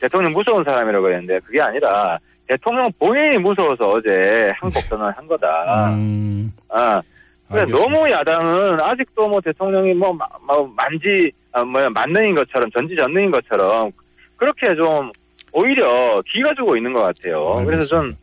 대통령 0.00 0.32
무서운 0.32 0.64
사람이라고 0.64 1.08
했는데 1.10 1.40
그게 1.40 1.60
아니라 1.60 2.18
대통령 2.48 2.90
본인이 2.98 3.38
무서워서 3.38 3.90
어제 3.92 4.52
한국 4.56 4.80
선언을 4.82 5.12
한 5.16 5.26
거다. 5.26 5.90
음, 5.94 6.52
아, 6.68 7.00
그래 7.48 7.60
알겠습니다. 7.62 7.78
너무 7.90 8.10
야당은 8.10 8.80
아직도 8.80 9.28
뭐 9.28 9.40
대통령이 9.40 9.94
뭐, 9.94 10.12
마- 10.12 10.26
뭐 10.46 10.70
만지 10.76 11.30
아, 11.52 11.62
뭐야 11.64 11.90
만능인 11.90 12.34
것처럼 12.34 12.70
전지전능인 12.70 13.30
것처럼 13.30 13.90
그렇게 14.36 14.74
좀 14.76 15.10
오히려 15.52 16.22
기가 16.26 16.54
주고 16.54 16.76
있는 16.76 16.92
것 16.92 17.00
같아요. 17.02 17.62
그래서 17.64 17.84
전 17.86 18.16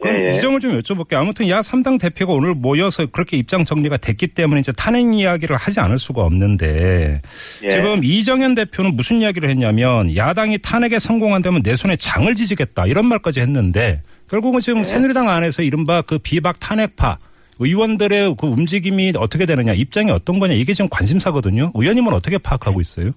그럼 0.00 0.16
예, 0.16 0.30
예. 0.30 0.34
이 0.34 0.38
점을 0.38 0.58
좀 0.60 0.78
여쭤볼게요. 0.78 1.16
아무튼 1.16 1.48
야 1.48 1.60
3당 1.60 2.00
대표가 2.00 2.32
오늘 2.32 2.54
모여서 2.54 3.06
그렇게 3.06 3.36
입장 3.36 3.64
정리가 3.64 3.98
됐기 3.98 4.28
때문에 4.28 4.60
이제 4.60 4.72
탄핵 4.72 5.14
이야기를 5.14 5.56
하지 5.56 5.80
않을 5.80 5.98
수가 5.98 6.22
없는데 6.22 7.20
예. 7.64 7.68
지금 7.68 8.02
이정현 8.02 8.54
대표는 8.54 8.96
무슨 8.96 9.20
이야기를 9.20 9.48
했냐면 9.50 10.16
야당이 10.16 10.58
탄핵에 10.58 10.98
성공한다면 10.98 11.62
내 11.62 11.76
손에 11.76 11.96
장을 11.96 12.34
지지겠다 12.34 12.86
이런 12.86 13.06
말까지 13.08 13.40
했는데 13.40 14.02
결국은 14.28 14.60
지금 14.60 14.78
네. 14.78 14.84
새누리당 14.84 15.28
안에서 15.28 15.62
이른바 15.62 16.02
그 16.02 16.18
비박 16.18 16.58
탄핵파 16.60 17.18
의원들의 17.58 18.36
그 18.38 18.46
움직임이 18.46 19.12
어떻게 19.18 19.44
되느냐 19.44 19.72
입장이 19.72 20.10
어떤 20.10 20.38
거냐 20.38 20.54
이게 20.54 20.72
지금 20.72 20.88
관심사거든요. 20.90 21.72
의원님은 21.74 22.14
어떻게 22.14 22.38
파악하고 22.38 22.80
있어요? 22.80 23.10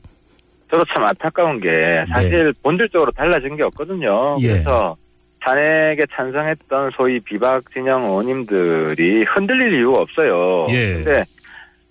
저도 0.69 0.83
참 0.91 1.03
안타까운 1.03 1.61
게 1.61 1.69
사실 2.13 2.51
본질적으로 2.61 3.11
달라진 3.11 3.55
게 3.55 3.63
없거든요. 3.63 4.37
예. 4.41 4.47
그래서 4.47 4.97
탄핵에 5.43 6.05
찬성했던 6.11 6.91
소위 6.95 7.19
비박 7.19 7.69
진영 7.73 8.03
의원님들이 8.03 9.25
흔들릴 9.25 9.73
이유가 9.73 9.99
없어요. 9.99 10.67
예. 10.69 10.93
근데 10.93 11.23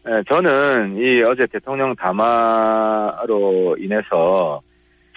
에, 0.07 0.23
저는 0.27 0.97
이 0.97 1.23
어제 1.23 1.47
대통령 1.47 1.95
담화로 1.95 3.77
인해서 3.79 4.61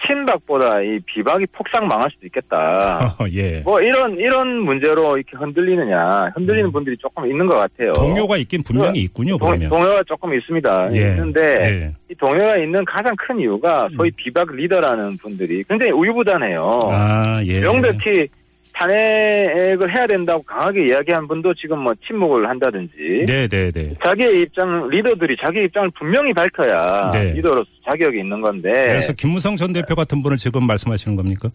친박보다 0.06 0.80
이 0.82 0.98
비박이 1.06 1.46
폭삭 1.52 1.84
망할 1.84 2.10
수도 2.10 2.26
있겠다. 2.26 3.14
예. 3.32 3.60
뭐 3.60 3.80
이런 3.80 4.16
이런 4.18 4.60
문제로 4.60 5.16
이렇게 5.16 5.36
흔들리느냐 5.36 6.32
흔들리는 6.34 6.70
분들이 6.72 6.96
조금 6.98 7.26
있는 7.26 7.46
것 7.46 7.56
같아요. 7.56 7.90
음. 7.90 8.08
동요가 8.08 8.36
있긴 8.36 8.62
분명히 8.66 9.00
있군요. 9.00 9.38
동, 9.38 9.48
그러면. 9.48 9.68
동요가 9.68 10.02
조금 10.04 10.34
있습니다. 10.34 10.90
예. 10.94 10.98
있는데 11.10 11.40
예. 11.64 11.94
이 12.10 12.14
동요가 12.14 12.56
있는 12.56 12.84
가장 12.84 13.14
큰 13.16 13.40
이유가 13.40 13.88
소위 13.96 14.10
음. 14.10 14.16
비박 14.16 14.52
리더라는 14.52 15.16
분들이 15.18 15.64
굉장히 15.64 15.92
우유부단해요. 15.92 16.80
아 16.84 17.42
예. 17.44 17.60
명백히 17.60 18.28
탄핵을 18.76 19.90
해야 19.90 20.06
된다고 20.06 20.42
강하게 20.42 20.88
이야기한 20.88 21.26
분도 21.26 21.54
지금 21.54 21.78
뭐 21.78 21.94
침묵을 22.06 22.46
한다든지 22.48 23.24
네네네. 23.26 23.94
자기의 24.02 24.42
입장 24.42 24.88
리더들이 24.88 25.36
자기 25.40 25.64
입장을 25.64 25.90
분명히 25.98 26.34
밝혀야 26.34 27.08
네. 27.12 27.32
리더로서 27.32 27.68
자격이 27.86 28.18
있는 28.18 28.42
건데 28.42 28.70
그래서 28.70 29.14
김무성 29.14 29.56
전 29.56 29.72
대표 29.72 29.94
같은 29.94 30.20
분을 30.20 30.36
지금 30.36 30.66
말씀하시는 30.66 31.16
겁니까? 31.16 31.48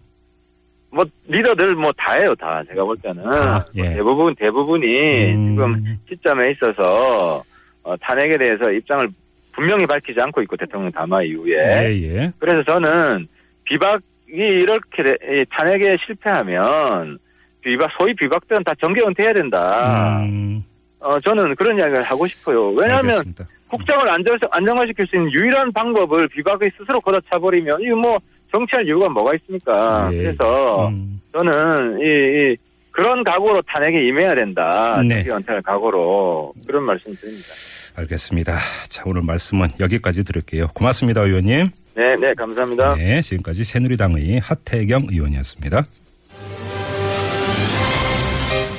뭐 0.92 1.06
리더들 1.28 1.76
뭐 1.76 1.92
다예요 1.96 2.34
다 2.36 2.64
제가 2.74 2.84
볼 2.84 2.98
때는 2.98 3.22
다, 3.22 3.64
예. 3.76 3.82
뭐 3.82 3.94
대부분 3.94 4.36
대부분이 4.36 5.34
음. 5.36 5.50
지금 5.50 5.98
시점에 6.10 6.50
있어서 6.50 7.44
어, 7.84 7.96
탄핵에 7.98 8.38
대해서 8.38 8.72
입장을 8.72 9.08
분명히 9.54 9.86
밝히지 9.86 10.20
않고 10.20 10.42
있고 10.42 10.58
대통령 10.58 10.92
담화 10.92 11.22
이후에 11.22 11.54
예, 11.54 12.02
예. 12.02 12.32
그래서 12.40 12.64
저는 12.64 13.28
비박 13.64 14.02
이 14.32 14.38
이렇게 14.38 15.46
탄핵에 15.50 15.98
실패하면 16.06 17.20
비박 17.62 17.92
소위 17.98 18.16
비박들은 18.16 18.64
다 18.64 18.74
정계 18.80 19.02
은퇴해야 19.02 19.34
된다. 19.34 20.22
음, 20.24 20.64
어, 21.04 21.20
저는 21.20 21.56
그런 21.56 21.78
이야기를 21.78 22.04
하고 22.04 22.26
싶어요. 22.28 22.70
왜냐하면 22.70 23.12
알겠습니다. 23.12 23.46
국정을 23.68 24.10
안정, 24.10 24.38
안정화시킬 24.52 25.08
수 25.08 25.16
있는 25.16 25.32
유일한 25.32 25.72
방법을 25.72 26.28
비박이 26.30 26.72
스스로 26.78 27.00
걷어차버리면 27.02 27.82
이거 27.82 27.96
뭐 27.96 28.20
정치할 28.52 28.86
이유가 28.86 29.08
뭐가 29.10 29.34
있습니까? 29.36 30.10
예. 30.12 30.18
그래서 30.18 30.88
음, 30.90 31.22
저는 31.32 32.00
이, 32.00 32.04
이 32.04 32.58
그런 32.92 33.24
각오로 33.24 33.62
탄핵에 33.62 34.06
임해야 34.08 34.36
된다. 34.36 35.02
네. 35.08 35.24
연탈 35.26 35.62
각오로 35.62 36.54
그런 36.68 36.84
말씀 36.84 37.12
드립니다. 37.14 37.48
알겠습니다. 37.96 38.54
자, 38.90 39.04
오늘 39.06 39.22
말씀은 39.22 39.70
여기까지 39.80 40.26
드릴게요. 40.26 40.68
고맙습니다, 40.76 41.22
의원님. 41.22 41.68
네, 41.96 42.16
네, 42.16 42.34
감사합니다. 42.36 42.96
네, 42.96 43.22
지금까지 43.22 43.64
새누리당의 43.64 44.40
하태경 44.40 45.08
의원이었습니다. 45.10 45.86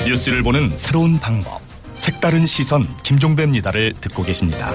뉴스를 0.07 0.43
보는 0.43 0.71
새로운 0.73 1.19
방법. 1.19 1.61
색다른 1.97 2.47
시선 2.47 2.85
김종배입니다를 3.05 3.93
듣고 4.01 4.23
계십니다. 4.23 4.67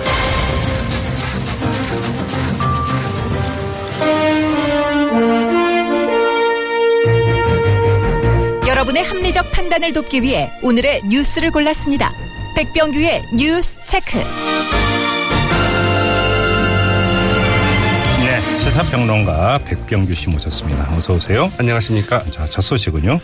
여러분의 8.65 9.04
합리적 9.04 9.52
판단을 9.52 9.91
돕기 9.91 10.21
위해 10.21 10.50
오늘의 10.63 11.02
뉴스를 11.10 11.52
골랐습니다. 11.52 12.12
백병규의 12.56 13.23
뉴스 13.36 13.84
체크. 13.86 14.17
시사평론가 18.69 19.60
백병규 19.65 20.13
씨 20.13 20.30
모셨습니다. 20.30 20.93
어서 20.93 21.13
오세요. 21.13 21.49
안녕하십니까. 21.58 22.23
자, 22.32 22.45
첫 22.45 22.62
소식은요. 22.62 23.17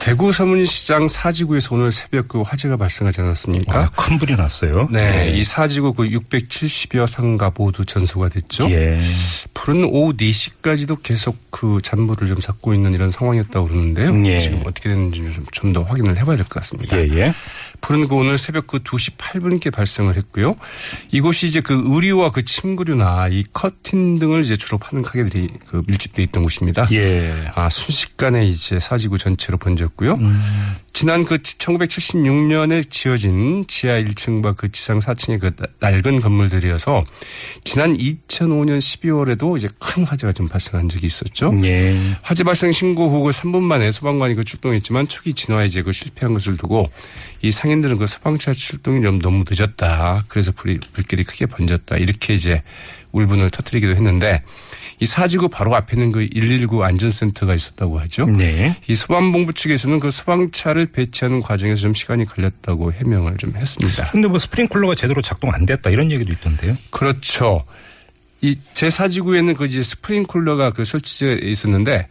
대구 0.00 0.32
서문시장 0.32 1.08
사지구에서 1.08 1.74
오늘 1.74 1.92
새벽 1.92 2.26
그 2.26 2.40
화재가 2.40 2.78
발생하지 2.78 3.20
않았습니까? 3.20 3.78
아, 3.78 3.90
큰 3.90 4.18
불이 4.18 4.34
났어요. 4.34 4.88
네, 4.90 5.30
이 5.36 5.44
사지구 5.44 5.92
그 5.92 6.04
670여 6.08 7.06
상가 7.06 7.52
모두 7.54 7.84
전소가 7.84 8.30
됐죠. 8.30 8.70
예. 8.70 8.98
불은 9.52 9.84
오후 9.84 10.14
4시까지도 10.16 11.02
계속 11.02 11.36
그 11.50 11.80
잔불을 11.82 12.26
좀 12.28 12.38
잡고 12.40 12.72
있는 12.72 12.94
이런 12.94 13.10
상황이었다고 13.10 13.68
그러는데요. 13.68 14.24
예. 14.24 14.38
지금 14.38 14.62
어떻게 14.64 14.88
됐는지 14.88 15.22
좀 15.52 15.70
더 15.74 15.82
확인을 15.84 16.16
해봐야 16.16 16.34
될 16.36 16.44
것 16.46 16.54
같습니다. 16.54 16.98
예, 16.98 17.06
예. 17.10 17.34
불은 17.82 18.08
그 18.08 18.14
오늘 18.16 18.38
새벽 18.38 18.66
그 18.66 18.78
2시 18.80 19.16
8분께 19.18 19.72
발생을 19.72 20.16
했고요. 20.16 20.56
이곳이 21.12 21.46
이제 21.46 21.60
그 21.60 21.80
의류와 21.86 22.30
그 22.32 22.44
침구류나 22.44 23.28
이 23.28 23.44
커튼 23.52 24.18
등을 24.18 24.42
이제 24.42 24.56
주로 24.56 24.78
파는 24.78 25.02
가게들이 25.04 25.48
그 25.68 25.82
밀집돼 25.86 26.22
있던 26.24 26.42
곳입니다. 26.42 26.88
예. 26.90 27.50
아, 27.54 27.68
순식간에 27.68 28.46
이제 28.46 28.80
사지구 28.80 29.18
전체로 29.18 29.58
번 29.58 29.76
졌고요. 29.90 30.14
음. 30.14 30.40
지난 30.92 31.24
그 31.24 31.38
1976년에 31.38 32.90
지어진 32.90 33.64
지하 33.66 33.98
1층과 33.98 34.56
그 34.56 34.70
지상 34.70 34.98
4층의 34.98 35.40
그 35.40 35.52
낡은 35.78 36.20
건물들이어서 36.20 37.04
지난 37.64 37.96
2005년 37.96 38.78
12월에도 38.78 39.56
이제 39.56 39.68
큰 39.78 40.04
화재가 40.04 40.32
좀 40.34 40.48
발생한 40.48 40.88
적이 40.90 41.06
있었죠. 41.06 41.52
예. 41.64 41.96
화재 42.22 42.44
발생 42.44 42.72
신고 42.72 43.08
후 43.08 43.20
그 43.22 43.30
3분 43.30 43.62
만에 43.62 43.92
소방관이 43.92 44.34
그 44.34 44.44
출동했지만 44.44 45.08
초기 45.08 45.32
진화에 45.34 45.66
이제 45.66 45.82
그 45.82 45.92
실패한 45.92 46.32
것을 46.34 46.56
두고 46.56 46.90
이 47.42 47.52
상인들은 47.52 47.98
그 47.98 48.06
소방차 48.06 48.52
출동이 48.52 49.02
좀 49.02 49.20
너무 49.20 49.44
늦었다. 49.48 50.24
그래서 50.28 50.52
불이, 50.52 50.80
불길이 50.92 51.24
크게 51.24 51.46
번졌다. 51.46 51.96
이렇게 51.96 52.34
이제 52.34 52.62
울분을 53.12 53.50
터뜨리기도 53.50 53.94
했는데 53.94 54.42
이 55.00 55.06
사지구 55.06 55.48
바로 55.48 55.74
앞에는 55.74 56.12
그 56.12 56.28
119 56.30 56.84
안전센터가 56.84 57.54
있었다고 57.54 57.98
하죠. 58.00 58.26
네. 58.26 58.76
이 58.86 58.94
소방본부 58.94 59.54
측에서는 59.54 59.98
그 59.98 60.10
소방차를 60.10 60.92
배치하는 60.92 61.40
과정에서 61.40 61.82
좀 61.82 61.94
시간이 61.94 62.26
걸렸다고 62.26 62.92
해명을 62.92 63.38
좀 63.38 63.54
했습니다. 63.56 64.10
근데 64.10 64.28
뭐 64.28 64.38
스프링클러가 64.38 64.94
제대로 64.94 65.22
작동 65.22 65.52
안 65.52 65.64
됐다 65.64 65.88
이런 65.88 66.10
얘기도 66.10 66.32
있던데요. 66.32 66.76
그렇죠. 66.90 67.64
이 68.42 68.54
제4지구에는 68.74 69.56
그 69.56 69.64
이제 69.64 69.82
스프링쿨러가 69.82 70.70
그 70.72 70.84
설치되어 70.84 71.48
있었는데 71.48 72.06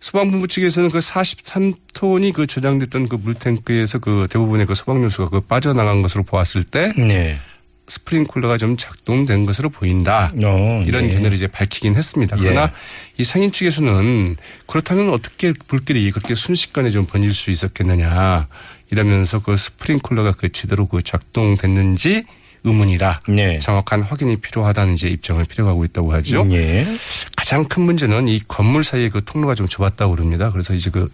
소방본부 0.00 0.46
측에서는 0.46 0.90
그 0.90 0.98
43톤이 0.98 2.34
그 2.34 2.46
저장됐던 2.46 3.08
그 3.08 3.16
물탱크에서 3.16 4.00
그 4.00 4.26
대부분의 4.28 4.66
그 4.66 4.74
소방요소가 4.74 5.30
그 5.30 5.40
빠져나간 5.40 6.02
것으로 6.02 6.24
보았을 6.24 6.64
때 6.64 6.92
네. 6.98 7.38
스프링쿨러가 7.86 8.56
좀 8.56 8.76
작동된 8.76 9.44
것으로 9.46 9.68
보인다. 9.68 10.32
어, 10.42 10.82
이런 10.86 11.04
예. 11.04 11.08
견해를 11.10 11.34
이제 11.34 11.46
밝히긴 11.46 11.96
했습니다. 11.96 12.36
그러나 12.38 12.62
예. 12.62 12.70
이 13.18 13.24
상인 13.24 13.52
측에서는 13.52 14.36
그렇다면 14.66 15.10
어떻게 15.10 15.52
불길이 15.66 16.10
그렇게 16.10 16.34
순식간에 16.34 16.90
좀 16.90 17.06
번질 17.06 17.32
수 17.32 17.50
있었겠느냐 17.50 18.48
이러면서 18.90 19.42
그 19.42 19.56
스프링쿨러가 19.56 20.32
그 20.32 20.50
제대로 20.50 20.86
그 20.86 21.02
작동됐는지 21.02 22.24
의문이라 22.64 23.20
네. 23.28 23.58
정확한 23.58 24.02
확인이 24.02 24.36
필요하다는 24.36 24.94
이제 24.94 25.08
입장을 25.08 25.44
필요하고 25.44 25.84
있다고 25.84 26.12
하죠. 26.14 26.46
예. 26.52 26.86
가장 27.36 27.64
큰 27.64 27.82
문제는 27.82 28.26
이 28.26 28.40
건물 28.48 28.82
사이에 28.82 29.10
그 29.10 29.22
통로가 29.22 29.54
좀 29.54 29.68
좁았다고 29.68 30.14
그럽니다. 30.14 30.50
그래서 30.50 30.72
이제 30.72 30.88
그, 30.90 31.12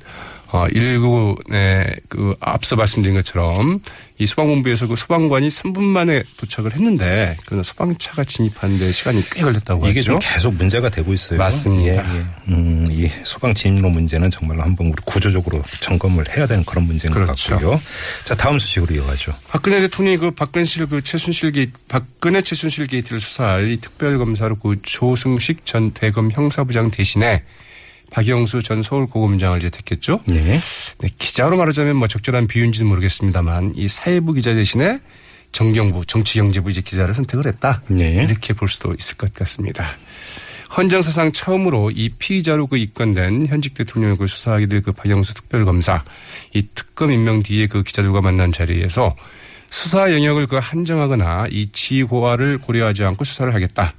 어, 0.53 0.67
119에 0.67 2.01
그 2.09 2.35
앞서 2.41 2.77
말씀드린 2.77 3.15
것처럼 3.17 3.81
이 4.19 4.27
소방본부에서 4.27 4.87
그 4.87 4.97
소방관이 4.97 5.49
3분 5.49 5.83
만에 5.83 6.23
도착을 6.37 6.75
했는데 6.75 7.37
그 7.47 7.63
소방차가 7.63 8.25
진입하는데 8.25 8.91
시간이 8.91 9.23
꽤 9.31 9.43
걸렸다고 9.43 9.89
이게 9.89 10.01
하죠. 10.01 10.13
좀 10.13 10.19
계속 10.21 10.55
문제가 10.55 10.89
되고 10.91 11.13
있어요. 11.13 11.39
맞습니다. 11.39 12.15
예, 12.15 12.19
예. 12.19 12.25
음, 12.49 12.85
이 12.91 13.09
소방 13.23 13.55
진입로 13.55 13.89
문제는 13.89 14.31
정말로 14.31 14.63
한번 14.63 14.89
우리 14.89 14.97
구조적으로 15.05 15.63
점검을 15.81 16.37
해야 16.37 16.47
되는 16.47 16.65
그런 16.65 16.85
문제인 16.85 17.13
것 17.13 17.21
그렇죠. 17.21 17.55
같고요. 17.55 17.81
자, 18.25 18.35
다음 18.35 18.59
소식으로 18.59 18.95
이어가죠. 18.97 19.33
박근혜 19.49 19.81
대통령이 19.81 20.19
그 20.19 20.31
박근실 20.33 20.87
그 20.87 21.03
최순실 21.03 21.53
게이트, 21.53 21.73
박근혜 21.89 22.43
최순실 22.43 22.89
게이트를 22.89 23.21
수사할 23.21 23.71
이 23.71 23.77
특별검사로 23.79 24.57
그 24.57 24.77
조승식 24.83 25.65
전 25.65 25.93
대검 25.93 26.31
형사부장 26.31 26.91
대신에 26.91 27.43
박영수 28.11 28.63
전 28.63 28.83
서울 28.83 29.07
고검장을 29.07 29.59
이제 29.59 29.71
택했죠. 29.71 30.21
네. 30.27 30.59
네, 30.99 31.09
기자로 31.19 31.57
말하자면 31.57 31.97
뭐 31.97 32.09
적절한 32.09 32.47
비유인지는 32.47 32.89
모르겠습니다만 32.89 33.73
이 33.77 33.89
사회부 33.89 34.33
기자 34.35 34.55
대신에 34.55 34.99
정경부 35.53 36.07
정치경제부 36.07 36.71
이제 36.71 36.81
기자를 36.81 37.15
선택을 37.15 37.47
했다. 37.47 37.81
네. 37.89 38.25
이렇게 38.25 38.53
볼 38.53 38.69
수도 38.69 38.95
있을 38.95 39.17
것 39.17 39.33
같습니다. 39.35 39.97
헌정 40.77 41.03
사상 41.03 41.33
처음으로 41.33 41.91
이 41.91 42.11
피의자로 42.11 42.69
그 42.69 42.77
입건된 42.77 43.47
현직 43.49 43.75
대통령을 43.75 44.17
그 44.17 44.27
수사하게 44.29 44.67
될 44.67 44.83
그 44.83 44.93
박영수 44.93 45.35
특별검사 45.35 46.05
이 46.55 46.67
특검 46.75 47.11
임명 47.11 47.43
뒤에 47.43 47.67
그 47.67 47.83
기자들과 47.83 48.21
만난 48.21 48.53
자리에서 48.53 49.17
수사 49.69 50.13
영역을 50.13 50.47
그 50.47 50.59
한정하거나 50.61 51.47
이 51.51 51.71
지고화를 51.73 52.59
고려하지 52.59 53.05
않고 53.05 53.25
수사를 53.25 53.53
하겠다. 53.55 53.95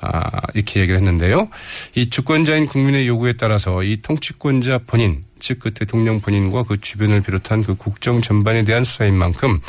아, 0.00 0.30
이렇게 0.54 0.80
얘기를 0.80 0.98
했는데요. 1.00 1.48
이 1.94 2.08
주권자인 2.10 2.66
국민의 2.66 3.06
요구에 3.08 3.34
따라서 3.34 3.82
이 3.82 4.00
통치권자 4.02 4.80
본인, 4.86 5.24
즉 5.40 5.58
그 5.58 5.72
대통령 5.72 6.20
본인과 6.20 6.64
그 6.64 6.80
주변을 6.80 7.22
비롯한 7.22 7.62
그 7.62 7.74
국정 7.74 8.20
전반에 8.20 8.62
대한 8.62 8.84
수사인 8.84 9.14
만큼 9.16 9.60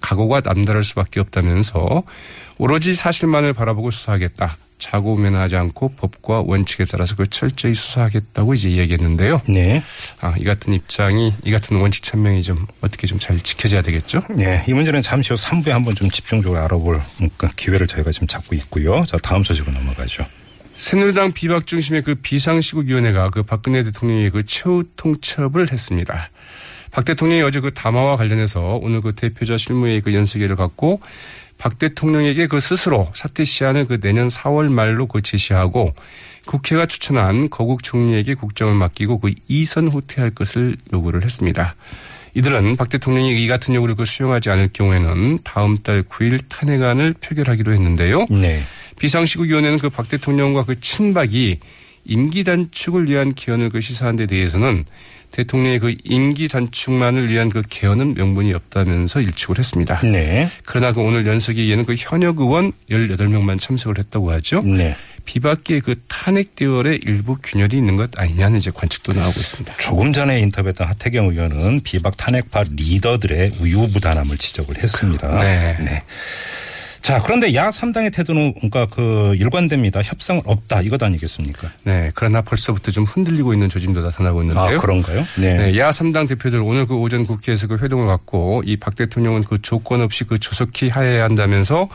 각오가 0.00 0.40
남다를 0.40 0.84
수밖에 0.84 1.20
없다면서 1.20 2.02
오로지 2.58 2.94
사실만을 2.94 3.52
바라보고 3.52 3.90
수사하겠다. 3.90 4.56
자고 4.78 5.16
면하지 5.16 5.56
않고 5.56 5.94
법과 5.96 6.42
원칙에 6.46 6.84
따라서 6.84 7.16
그 7.16 7.26
철저히 7.26 7.74
수사하겠다고 7.74 8.54
이제 8.54 8.70
얘기했는데요. 8.72 9.40
네. 9.48 9.82
아, 10.20 10.34
이 10.38 10.44
같은 10.44 10.72
입장이, 10.72 11.34
이 11.44 11.50
같은 11.50 11.76
원칙 11.76 12.02
천명이 12.02 12.42
좀 12.42 12.66
어떻게 12.80 13.06
좀 13.06 13.16
잘 13.18 13.40
지켜져야 13.40 13.82
되겠죠? 13.82 14.22
네. 14.36 14.62
이 14.68 14.72
문제는 14.72 15.02
잠시 15.02 15.32
후 15.32 15.36
3부에 15.36 15.70
한번 15.70 15.94
좀 15.94 16.10
집중적으로 16.10 16.60
알아볼 16.60 17.00
그 17.36 17.48
기회를 17.56 17.86
저희가 17.86 18.12
지금 18.12 18.28
잡고 18.28 18.54
있고요. 18.54 19.04
자, 19.06 19.16
다음 19.16 19.42
소식으로 19.42 19.72
넘어가죠. 19.72 20.24
새누리당 20.74 21.32
비박 21.32 21.66
중심의 21.66 22.02
그 22.02 22.14
비상시국위원회가 22.16 23.30
그 23.30 23.42
박근혜 23.42 23.82
대통령의 23.82 24.30
그 24.30 24.44
최후 24.44 24.84
통첩을 24.96 25.72
했습니다. 25.72 26.30
박 26.90 27.04
대통령이 27.04 27.42
어제 27.42 27.60
그 27.60 27.72
담화와 27.72 28.16
관련해서 28.16 28.78
오늘 28.82 29.00
그 29.00 29.14
대표자 29.14 29.56
실무회의 29.56 30.02
그 30.02 30.14
연수회를 30.14 30.56
갖고 30.56 31.00
박 31.58 31.78
대통령에게 31.78 32.46
그 32.46 32.60
스스로 32.60 33.08
사퇴 33.14 33.44
시한을 33.44 33.86
그 33.86 34.00
내년 34.00 34.28
4월 34.28 34.70
말로 34.70 35.06
그 35.06 35.22
제시하고 35.22 35.94
국회가 36.44 36.86
추천한 36.86 37.48
거국 37.50 37.82
총리에게 37.82 38.34
국정을 38.34 38.74
맡기고 38.74 39.18
그 39.18 39.32
이선 39.48 39.88
후퇴할 39.88 40.30
것을 40.30 40.76
요구를 40.92 41.24
했습니다. 41.24 41.74
이들은 42.34 42.76
박 42.76 42.90
대통령이 42.90 43.42
이 43.42 43.48
같은 43.48 43.74
요구를 43.74 43.94
그 43.94 44.04
수용하지 44.04 44.50
않을 44.50 44.68
경우에는 44.72 45.38
다음 45.42 45.78
달 45.78 46.02
9일 46.02 46.42
탄핵안을 46.48 47.14
표결하기로 47.14 47.72
했는데요. 47.72 48.26
네. 48.30 48.62
비상시국위원회는 48.98 49.78
그 49.78 49.88
박 49.88 50.08
대통령과 50.08 50.64
그 50.64 50.78
친박이 50.78 51.60
임기 52.04 52.44
단축을 52.44 53.08
위한 53.08 53.34
개헌을 53.34 53.70
그 53.70 53.80
시사한 53.80 54.16
데 54.16 54.26
대해서는 54.26 54.84
대통령의 55.36 55.78
그 55.80 55.94
임기 56.02 56.48
단축만을 56.48 57.30
위한 57.30 57.50
그 57.50 57.62
개헌은 57.68 58.14
명분이 58.14 58.54
없다면서 58.54 59.20
일축을 59.20 59.58
했습니다. 59.58 60.00
네. 60.00 60.48
그러나 60.64 60.92
그 60.92 61.02
오늘 61.02 61.26
연석회의에는 61.26 61.84
그 61.84 61.94
현역 61.98 62.40
의원 62.40 62.72
18명만 62.90 63.60
참석을 63.60 63.98
했다고 63.98 64.32
하죠. 64.32 64.62
네. 64.62 64.96
비박계의 65.26 65.82
그 65.82 65.96
탄핵 66.08 66.54
대열에 66.54 66.98
일부 67.04 67.36
균열이 67.42 67.76
있는 67.76 67.96
것 67.96 68.18
아니냐는 68.18 68.60
이제 68.60 68.70
관측도 68.72 69.12
나오고 69.12 69.38
있습니다. 69.38 69.76
조금 69.76 70.14
전에 70.14 70.40
인터뷰했던 70.40 70.86
하태경 70.86 71.28
의원은 71.28 71.80
비박 71.80 72.16
탄핵파 72.16 72.64
리더들의 72.70 73.56
우유부단함을 73.60 74.38
지적을 74.38 74.78
했습니다. 74.78 75.38
네. 75.42 76.02
자, 77.06 77.22
그런데 77.22 77.54
야 77.54 77.68
3당의 77.68 78.12
태도는 78.12 78.54
뭔가 78.60 78.84
그 78.86 79.32
일관됩니다. 79.36 80.02
협상은 80.02 80.42
없다. 80.44 80.80
이것 80.82 81.00
아니겠습니까? 81.00 81.70
네. 81.84 82.10
그러나 82.16 82.42
벌써부터 82.42 82.90
좀 82.90 83.04
흔들리고 83.04 83.52
있는 83.52 83.68
조짐도 83.68 84.00
나타나고 84.02 84.42
있는데요. 84.42 84.76
아, 84.76 84.80
그런가요? 84.80 85.24
네. 85.38 85.54
네, 85.54 85.78
야 85.78 85.90
3당 85.90 86.28
대표들 86.28 86.58
오늘 86.58 86.84
그 86.84 86.96
오전 86.96 87.24
국회에서 87.24 87.68
그 87.68 87.78
회동을 87.80 88.08
갖고 88.08 88.64
이 88.66 88.76
박 88.76 88.96
대통령은 88.96 89.44
그 89.44 89.62
조건 89.62 90.00
없이 90.00 90.24
그 90.24 90.40
조속히 90.40 90.88
하해야 90.88 91.22
한다면서 91.22 91.88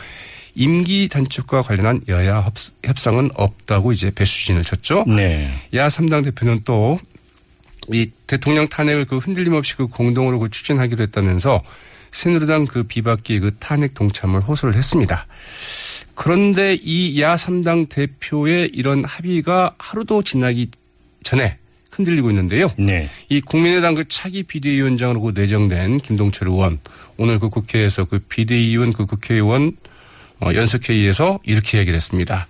임기 0.56 1.10
단축과 1.10 1.62
관련한 1.62 2.00
여야 2.08 2.50
협상은 2.86 3.32
없다고 3.36 3.92
이제 3.92 4.12
배수진을 4.12 4.64
쳤죠. 4.64 5.04
네. 5.08 5.50
야 5.74 5.90
3당 5.90 6.24
대표는 6.24 6.62
또 6.64 6.98
이 7.92 8.10
대통령 8.28 8.68
탄핵을 8.68 9.06
그 9.06 9.18
흔들림 9.18 9.54
없이 9.54 9.76
그 9.76 9.88
공동으로 9.88 10.40
그 10.40 10.50
추진하기로 10.50 11.04
했다면서 11.04 11.64
새누리당 12.12 12.66
그 12.66 12.84
비박계 12.84 13.40
그 13.40 13.56
탄핵 13.58 13.94
동참을 13.94 14.42
호소를 14.42 14.76
했습니다. 14.76 15.28
그런데 16.14 16.76
이야 16.76 17.36
3당 17.36 17.90
대표의 17.90 18.72
이런 18.74 19.04
합의가 19.04 19.76
하루도 19.80 20.24
지나기 20.24 20.70
전에 21.24 21.58
흔들리고 21.90 22.30
있는데요. 22.30 22.70
네. 22.78 23.10
이 23.30 23.42
국민의당 23.42 23.96
그 23.96 24.08
차기 24.08 24.44
비대위원장으로 24.44 25.22
그 25.22 25.32
내정된 25.36 26.00
김동철 26.00 26.48
의원 26.50 26.80
오늘 27.18 27.40
그 27.40 27.50
국회에서 27.50 28.06
그 28.06 28.20
비대위원 28.20 28.94
그 28.94 29.06
국회의원 29.06 29.78
어, 30.40 30.54
연석회의에서 30.54 31.40
이렇게 31.44 31.78
얘기를 31.78 31.96
했습니다. 31.96 32.48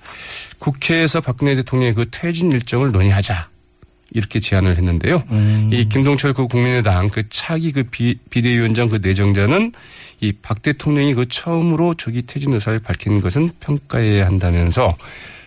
국회에서 0.59 1.19
박근혜 1.21 1.55
대통령의 1.55 1.93
그 1.93 2.05
퇴진 2.09 2.51
일정을 2.51 2.91
논의하자. 2.91 3.50
이렇게 4.13 4.39
제안을 4.39 4.77
했는데요. 4.77 5.23
음. 5.31 5.69
이 5.71 5.87
김동철 5.87 6.33
그 6.33 6.47
국민의당 6.47 7.09
그 7.09 7.23
차기 7.29 7.71
그 7.71 7.83
비, 7.83 8.17
비대위원장 8.29 8.89
그 8.89 8.99
내정자는 9.01 9.71
이 10.21 10.33
박 10.41 10.61
대통령이 10.61 11.13
그 11.13 11.27
처음으로 11.27 11.95
조기 11.95 12.21
퇴진 12.23 12.53
의사를 12.53 12.77
밝힌 12.79 13.21
것은 13.21 13.49
평가해야 13.59 14.25
한다면서 14.25 14.95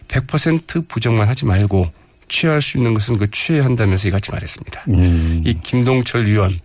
100% 0.09 0.89
부정만 0.89 1.29
하지 1.29 1.47
말고 1.47 1.91
취할 2.29 2.61
수 2.61 2.79
있는 2.79 2.95
것은 2.95 3.19
그 3.19 3.31
취해야 3.31 3.65
한다면서 3.65 4.09
이같이 4.09 4.31
말했습니다. 4.33 4.85
음. 4.89 5.43
이 5.45 5.55
김동철 5.63 6.27
의원 6.27 6.59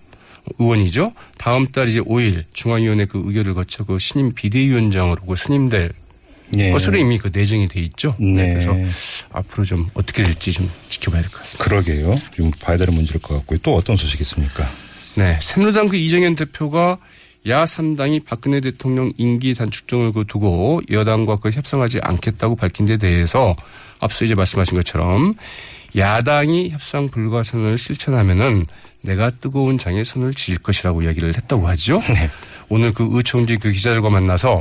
의원이죠. 0.57 1.13
다음 1.37 1.67
달 1.67 1.89
이제 1.89 1.99
5일 1.99 2.45
중앙위원회 2.53 3.05
그 3.05 3.21
의결을 3.25 3.53
거쳐 3.53 3.83
그 3.83 3.99
신임 3.99 4.31
비대위원장으로 4.33 5.21
그 5.21 5.35
스님될 5.35 5.91
네. 6.51 6.71
것으로 6.71 6.97
이미 6.97 7.17
그 7.17 7.29
내정이 7.33 7.67
돼 7.67 7.79
있죠. 7.81 8.15
네. 8.19 8.53
그래서 8.53 8.75
앞으로 9.31 9.65
좀 9.65 9.89
어떻게 9.93 10.23
될지 10.23 10.51
좀 10.51 10.69
지켜봐야 10.89 11.21
될 11.21 11.31
것 11.31 11.39
같습니다. 11.39 11.63
그러게요. 11.63 12.19
좀 12.35 12.51
봐야 12.59 12.77
되는 12.77 12.93
문제일 12.93 13.19
것 13.19 13.35
같고요. 13.35 13.59
또 13.63 13.75
어떤 13.75 13.95
소식이 13.95 14.21
있습니까? 14.21 14.67
네. 15.15 15.37
새누리당 15.41 15.89
그 15.89 15.95
이정현 15.95 16.35
대표가 16.35 16.97
야 17.47 17.63
3당이 17.63 18.25
박근혜 18.25 18.59
대통령 18.59 19.13
임기 19.17 19.53
단축정을 19.53 20.11
그 20.11 20.25
두고 20.27 20.81
여당과 20.91 21.37
그 21.37 21.51
협상하지 21.51 21.99
않겠다고 22.01 22.55
밝힌 22.55 22.85
데 22.85 22.97
대해서 22.97 23.55
앞서 23.99 24.25
이제 24.25 24.35
말씀하신 24.35 24.75
것처럼 24.75 25.35
야당이 25.95 26.69
협상 26.69 27.07
불가 27.07 27.41
선을 27.43 27.77
실천하면은 27.77 28.65
내가 29.01 29.29
뜨거운 29.31 29.77
장에 29.77 30.03
손을 30.03 30.33
쥘 30.33 30.57
것이라고 30.59 31.03
이야기를 31.03 31.35
했다고 31.35 31.67
하죠. 31.69 32.01
네. 32.09 32.29
오늘 32.67 32.93
그 32.93 33.07
의총지 33.09 33.57
그 33.57 33.71
기자들과 33.71 34.09
만나서 34.09 34.59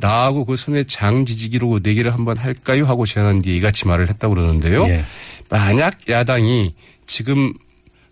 나하고 0.00 0.44
그 0.44 0.56
손에 0.56 0.84
장 0.84 1.24
지지기로 1.24 1.80
내기를 1.82 2.12
한번 2.12 2.36
할까요 2.36 2.86
하고 2.86 3.06
제안한 3.06 3.42
뒤에 3.42 3.56
이같이 3.56 3.86
말을 3.86 4.08
했다고 4.08 4.34
그러는데요. 4.34 4.86
예. 4.88 5.04
만약 5.48 6.08
야당이 6.08 6.74
지금 7.06 7.52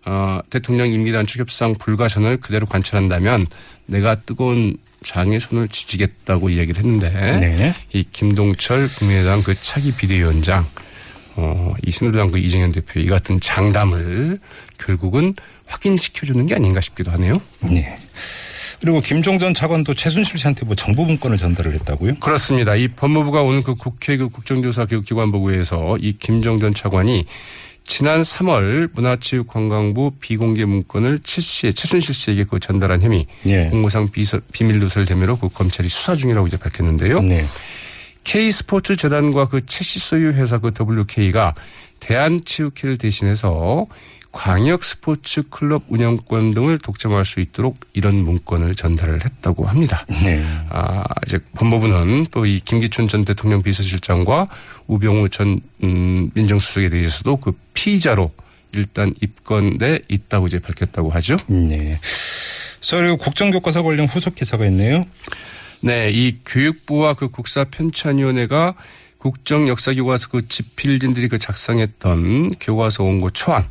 어, 0.05 0.39
대통령 0.49 0.91
임기 0.91 1.11
단축 1.11 1.39
협상 1.39 1.75
불가선을 1.75 2.37
그대로 2.37 2.65
관철한다면 2.65 3.47
내가 3.85 4.15
뜨거운 4.15 4.77
장에 5.01 5.39
손을 5.39 5.67
지지겠다고 5.67 6.49
이야기를 6.49 6.83
했는데 6.83 7.09
네. 7.09 7.73
이 7.93 8.03
김동철 8.11 8.89
국민의당 8.97 9.41
그 9.43 9.59
차기 9.59 9.93
비대위원장 9.93 10.65
어, 11.35 11.73
이 11.85 11.91
새누리당 11.91 12.31
그 12.31 12.37
이정현 12.37 12.73
대표 12.73 12.99
이 12.99 13.07
같은 13.07 13.39
장담을 13.39 14.39
결국은 14.77 15.33
확인시켜주는 15.67 16.45
게 16.47 16.55
아닌가 16.55 16.81
싶기도 16.81 17.11
하네요. 17.11 17.41
네. 17.61 17.97
그리고 18.81 19.01
김종 19.01 19.39
전 19.39 19.53
차관도 19.53 19.93
최순실 19.93 20.37
씨한테 20.39 20.65
뭐 20.65 20.75
정보 20.75 21.05
문건을 21.05 21.37
전달을 21.37 21.73
했다고요? 21.75 22.15
그렇습니다. 22.19 22.75
이 22.75 22.87
법무부가 22.89 23.41
오늘 23.41 23.61
그 23.63 23.75
국회 23.75 24.17
그 24.17 24.29
국정조사 24.29 24.85
기관 24.85 25.31
보고에서 25.31 25.97
이 25.99 26.13
김정전 26.13 26.73
차관이 26.73 27.25
지난 27.85 28.21
3월 28.21 28.89
문화체육관광부 28.93 30.11
비공개 30.19 30.65
문건을 30.65 31.19
최 31.23 31.41
씨의 31.41 31.73
최순실 31.73 32.13
씨에게 32.13 32.43
그 32.43 32.59
전달한 32.59 33.01
혐의 33.01 33.25
예. 33.47 33.65
공무상 33.65 34.09
비서, 34.11 34.39
비밀 34.51 34.77
누설 34.79 35.05
혐의로 35.09 35.37
그 35.37 35.49
검찰이 35.49 35.89
수사 35.89 36.15
중이라고 36.15 36.45
이제 36.47 36.57
밝혔는데요. 36.57 37.21
네. 37.21 37.45
K 38.23 38.51
스포츠 38.51 38.95
재단과 38.95 39.45
그 39.45 39.61
최 39.65 39.83
씨 39.83 39.97
소유 39.97 40.33
회사 40.33 40.59
그 40.59 40.71
WK가 40.79 41.55
대한체육회를 41.99 42.97
대신해서 42.97 43.87
광역 44.31 44.83
스포츠 44.83 45.41
클럽 45.49 45.83
운영권 45.89 46.53
등을 46.53 46.77
독점할 46.77 47.25
수 47.25 47.39
있도록 47.39 47.79
이런 47.93 48.15
문건을 48.15 48.75
전달을 48.75 49.25
했다고 49.25 49.65
합니다. 49.65 50.05
네. 50.07 50.43
아, 50.69 51.03
이제 51.25 51.39
법무부는 51.55 52.27
또 52.31 52.45
이 52.45 52.59
김기춘 52.59 53.07
전 53.07 53.25
대통령 53.25 53.63
비서실장과 53.63 54.47
우병우 54.87 55.29
전 55.29 55.59
음, 55.83 56.31
민정수석에 56.35 56.89
대해서도 56.89 57.37
그 57.37 57.53
피의자로 57.73 58.31
일단 58.75 59.13
입건돼 59.19 60.01
있다고 60.07 60.47
이제 60.47 60.59
밝혔다고 60.59 61.09
하죠. 61.09 61.37
네. 61.47 61.99
자, 62.81 62.97
그리고 62.97 63.17
국정교과서 63.17 63.83
관련 63.83 64.05
후속 64.05 64.35
기사가 64.35 64.65
있네요. 64.67 65.03
네, 65.81 66.11
이 66.11 66.37
교육부와 66.45 67.13
그 67.13 67.29
국사 67.29 67.63
편찬위원회가 67.63 68.75
국정 69.17 69.67
역사 69.67 69.93
교과서 69.93 70.29
그 70.29 70.47
집필진들이 70.47 71.27
그 71.29 71.39
작성했던 71.39 72.55
교과서 72.59 73.03
원고 73.03 73.31
초안 73.31 73.67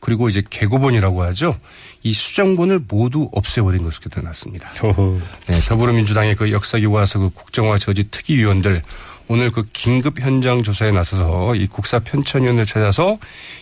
그리고 0.00 0.28
이제 0.28 0.42
개고본이라고 0.48 1.22
하죠. 1.24 1.56
이 2.02 2.12
수정본을 2.12 2.80
모두 2.88 3.28
없애버린 3.32 3.84
것으로 3.84 4.08
드러났습니다. 4.10 4.72
네, 5.46 5.60
더불어민주당의 5.60 6.34
그 6.36 6.50
역사교과서 6.50 7.18
그 7.18 7.30
국정화 7.30 7.78
저지 7.78 8.04
특위위원들 8.10 8.82
오늘 9.28 9.50
그 9.50 9.62
긴급 9.72 10.18
현장 10.18 10.64
조사에 10.64 10.90
나서서 10.90 11.54
이 11.54 11.66
국사 11.68 12.00
편찬위원을 12.00 12.66
찾아서 12.66 13.18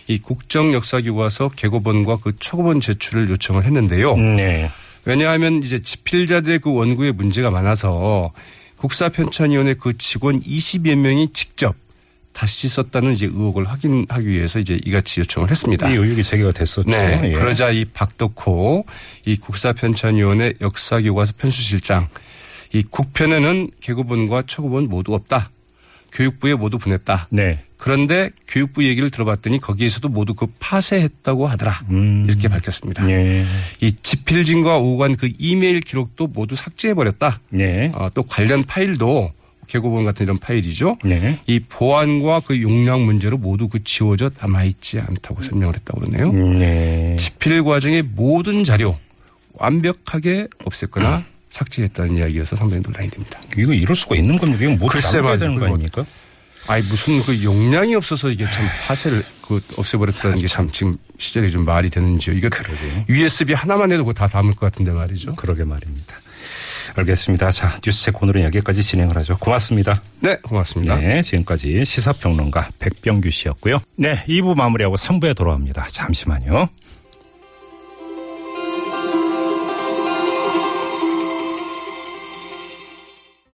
이 0.07 0.17
국정 0.17 0.73
역사교과서 0.73 1.49
개고본과 1.49 2.17
그 2.23 2.35
초고본 2.39 2.81
제출을 2.81 3.29
요청을 3.29 3.65
했는데요. 3.65 4.15
네. 4.17 4.71
왜냐하면 5.05 5.61
이제 5.61 5.79
집필자들의 5.79 6.59
그 6.59 6.73
원고에 6.73 7.11
문제가 7.11 7.51
많아서 7.51 8.31
국사편찬위원회 8.77 9.75
그 9.75 9.97
직원 9.97 10.41
20여 10.41 10.95
명이 10.95 11.29
직접 11.33 11.75
다시 12.39 12.69
썼다는 12.69 13.11
이제 13.11 13.25
의혹을 13.25 13.65
확인하기 13.65 14.25
위해서 14.25 14.59
이제 14.59 14.79
이같이 14.85 15.19
요청을 15.19 15.51
했습니다. 15.51 15.89
이 15.89 15.95
의혹이 15.95 16.23
제기가 16.23 16.53
됐었죠. 16.53 16.89
네. 16.89 17.19
예. 17.21 17.31
그러자 17.33 17.69
이 17.69 17.83
박덕호 17.83 18.85
이 19.25 19.35
국사편찬위원회 19.35 20.53
역사교과서 20.61 21.33
편수실장 21.37 22.07
이 22.71 22.81
국편에는 22.83 23.71
개고본과 23.81 24.43
초고본 24.43 24.87
모두 24.87 25.15
없다. 25.15 25.51
교육부에 26.13 26.53
모두 26.53 26.77
보냈다. 26.77 27.27
네. 27.29 27.65
그런데 27.75 28.29
교육부 28.47 28.85
얘기를 28.85 29.09
들어봤더니 29.09 29.59
거기에서도 29.59 30.07
모두 30.07 30.33
그 30.33 30.47
파쇄했다고 30.59 31.45
하더라. 31.45 31.81
음. 31.89 32.25
이렇게 32.25 32.47
밝혔습니다. 32.47 33.09
예. 33.09 33.45
이 33.81 33.91
집필진과 33.91 34.77
오간 34.77 35.17
그 35.17 35.29
이메일 35.37 35.81
기록도 35.81 36.27
모두 36.27 36.55
삭제해버렸다. 36.55 37.41
네. 37.49 37.91
어, 37.95 38.09
또 38.13 38.23
관련 38.23 38.63
파일도 38.63 39.33
개고본 39.69 40.03
같은 40.03 40.23
이런 40.25 40.37
파일이죠. 40.39 40.95
네. 41.03 41.39
이 41.45 41.59
보안과 41.59 42.41
그 42.45 42.59
용량 42.61 43.05
문제로 43.05 43.37
모두 43.37 43.67
그 43.67 43.83
지워져 43.83 44.31
남아있지 44.41 44.99
않다고 44.99 45.43
설명을 45.43 45.75
했다고 45.75 46.01
그러네요. 46.01 46.31
네. 46.57 47.15
집필 47.17 47.63
과정의 47.63 48.01
모든 48.01 48.63
자료 48.63 48.97
완벽하게 49.53 50.47
없앴거나 50.65 51.23
삭제했다는 51.49 52.17
이야기여서 52.17 52.55
상당히 52.55 52.81
논란이 52.81 53.09
됩니다. 53.11 53.39
이거 53.57 53.73
이럴 53.73 53.95
수가 53.95 54.15
있는 54.15 54.37
겁니까? 54.37 54.63
이건 54.63 54.79
모두 54.79 54.87
글쎄 54.93 55.17
남겨야. 55.17 55.37
되는 55.37 55.59
거. 55.59 55.65
아닙니까? 55.65 56.05
아니 56.67 56.83
무슨 56.87 57.21
그 57.23 57.43
용량이 57.43 57.95
없어서 57.95 58.29
이게 58.29 58.45
참 58.49 58.65
파쇄를 58.87 59.23
그 59.41 59.61
없애버렸다는 59.77 60.37
게 60.39 60.47
참 60.47 60.69
지금 60.71 60.97
시절이 61.17 61.49
좀 61.51 61.65
말이 61.65 61.89
되는지요. 61.89 62.35
이거 62.35 62.49
그러게요. 62.49 63.05
USB 63.09 63.53
하나만 63.53 63.91
해도 63.91 64.11
다 64.13 64.27
담을 64.27 64.53
것 64.55 64.71
같은데 64.71 64.91
말이죠. 64.91 65.35
그러게 65.35 65.63
말입니다. 65.63 66.15
알겠습니다. 66.95 67.51
자, 67.51 67.79
뉴스책 67.85 68.21
오늘은 68.21 68.43
여기까지 68.43 68.83
진행을 68.83 69.15
하죠. 69.17 69.37
고맙습니다. 69.37 70.01
네, 70.19 70.37
고맙습니다. 70.37 70.97
네, 70.97 71.21
지금까지 71.21 71.85
시사평론가 71.85 72.69
백병규 72.79 73.29
씨였고요. 73.29 73.79
네, 73.97 74.23
2부 74.27 74.55
마무리하고 74.55 74.95
3부에 74.95 75.35
돌아옵니다. 75.35 75.87
잠시만요. 75.89 76.69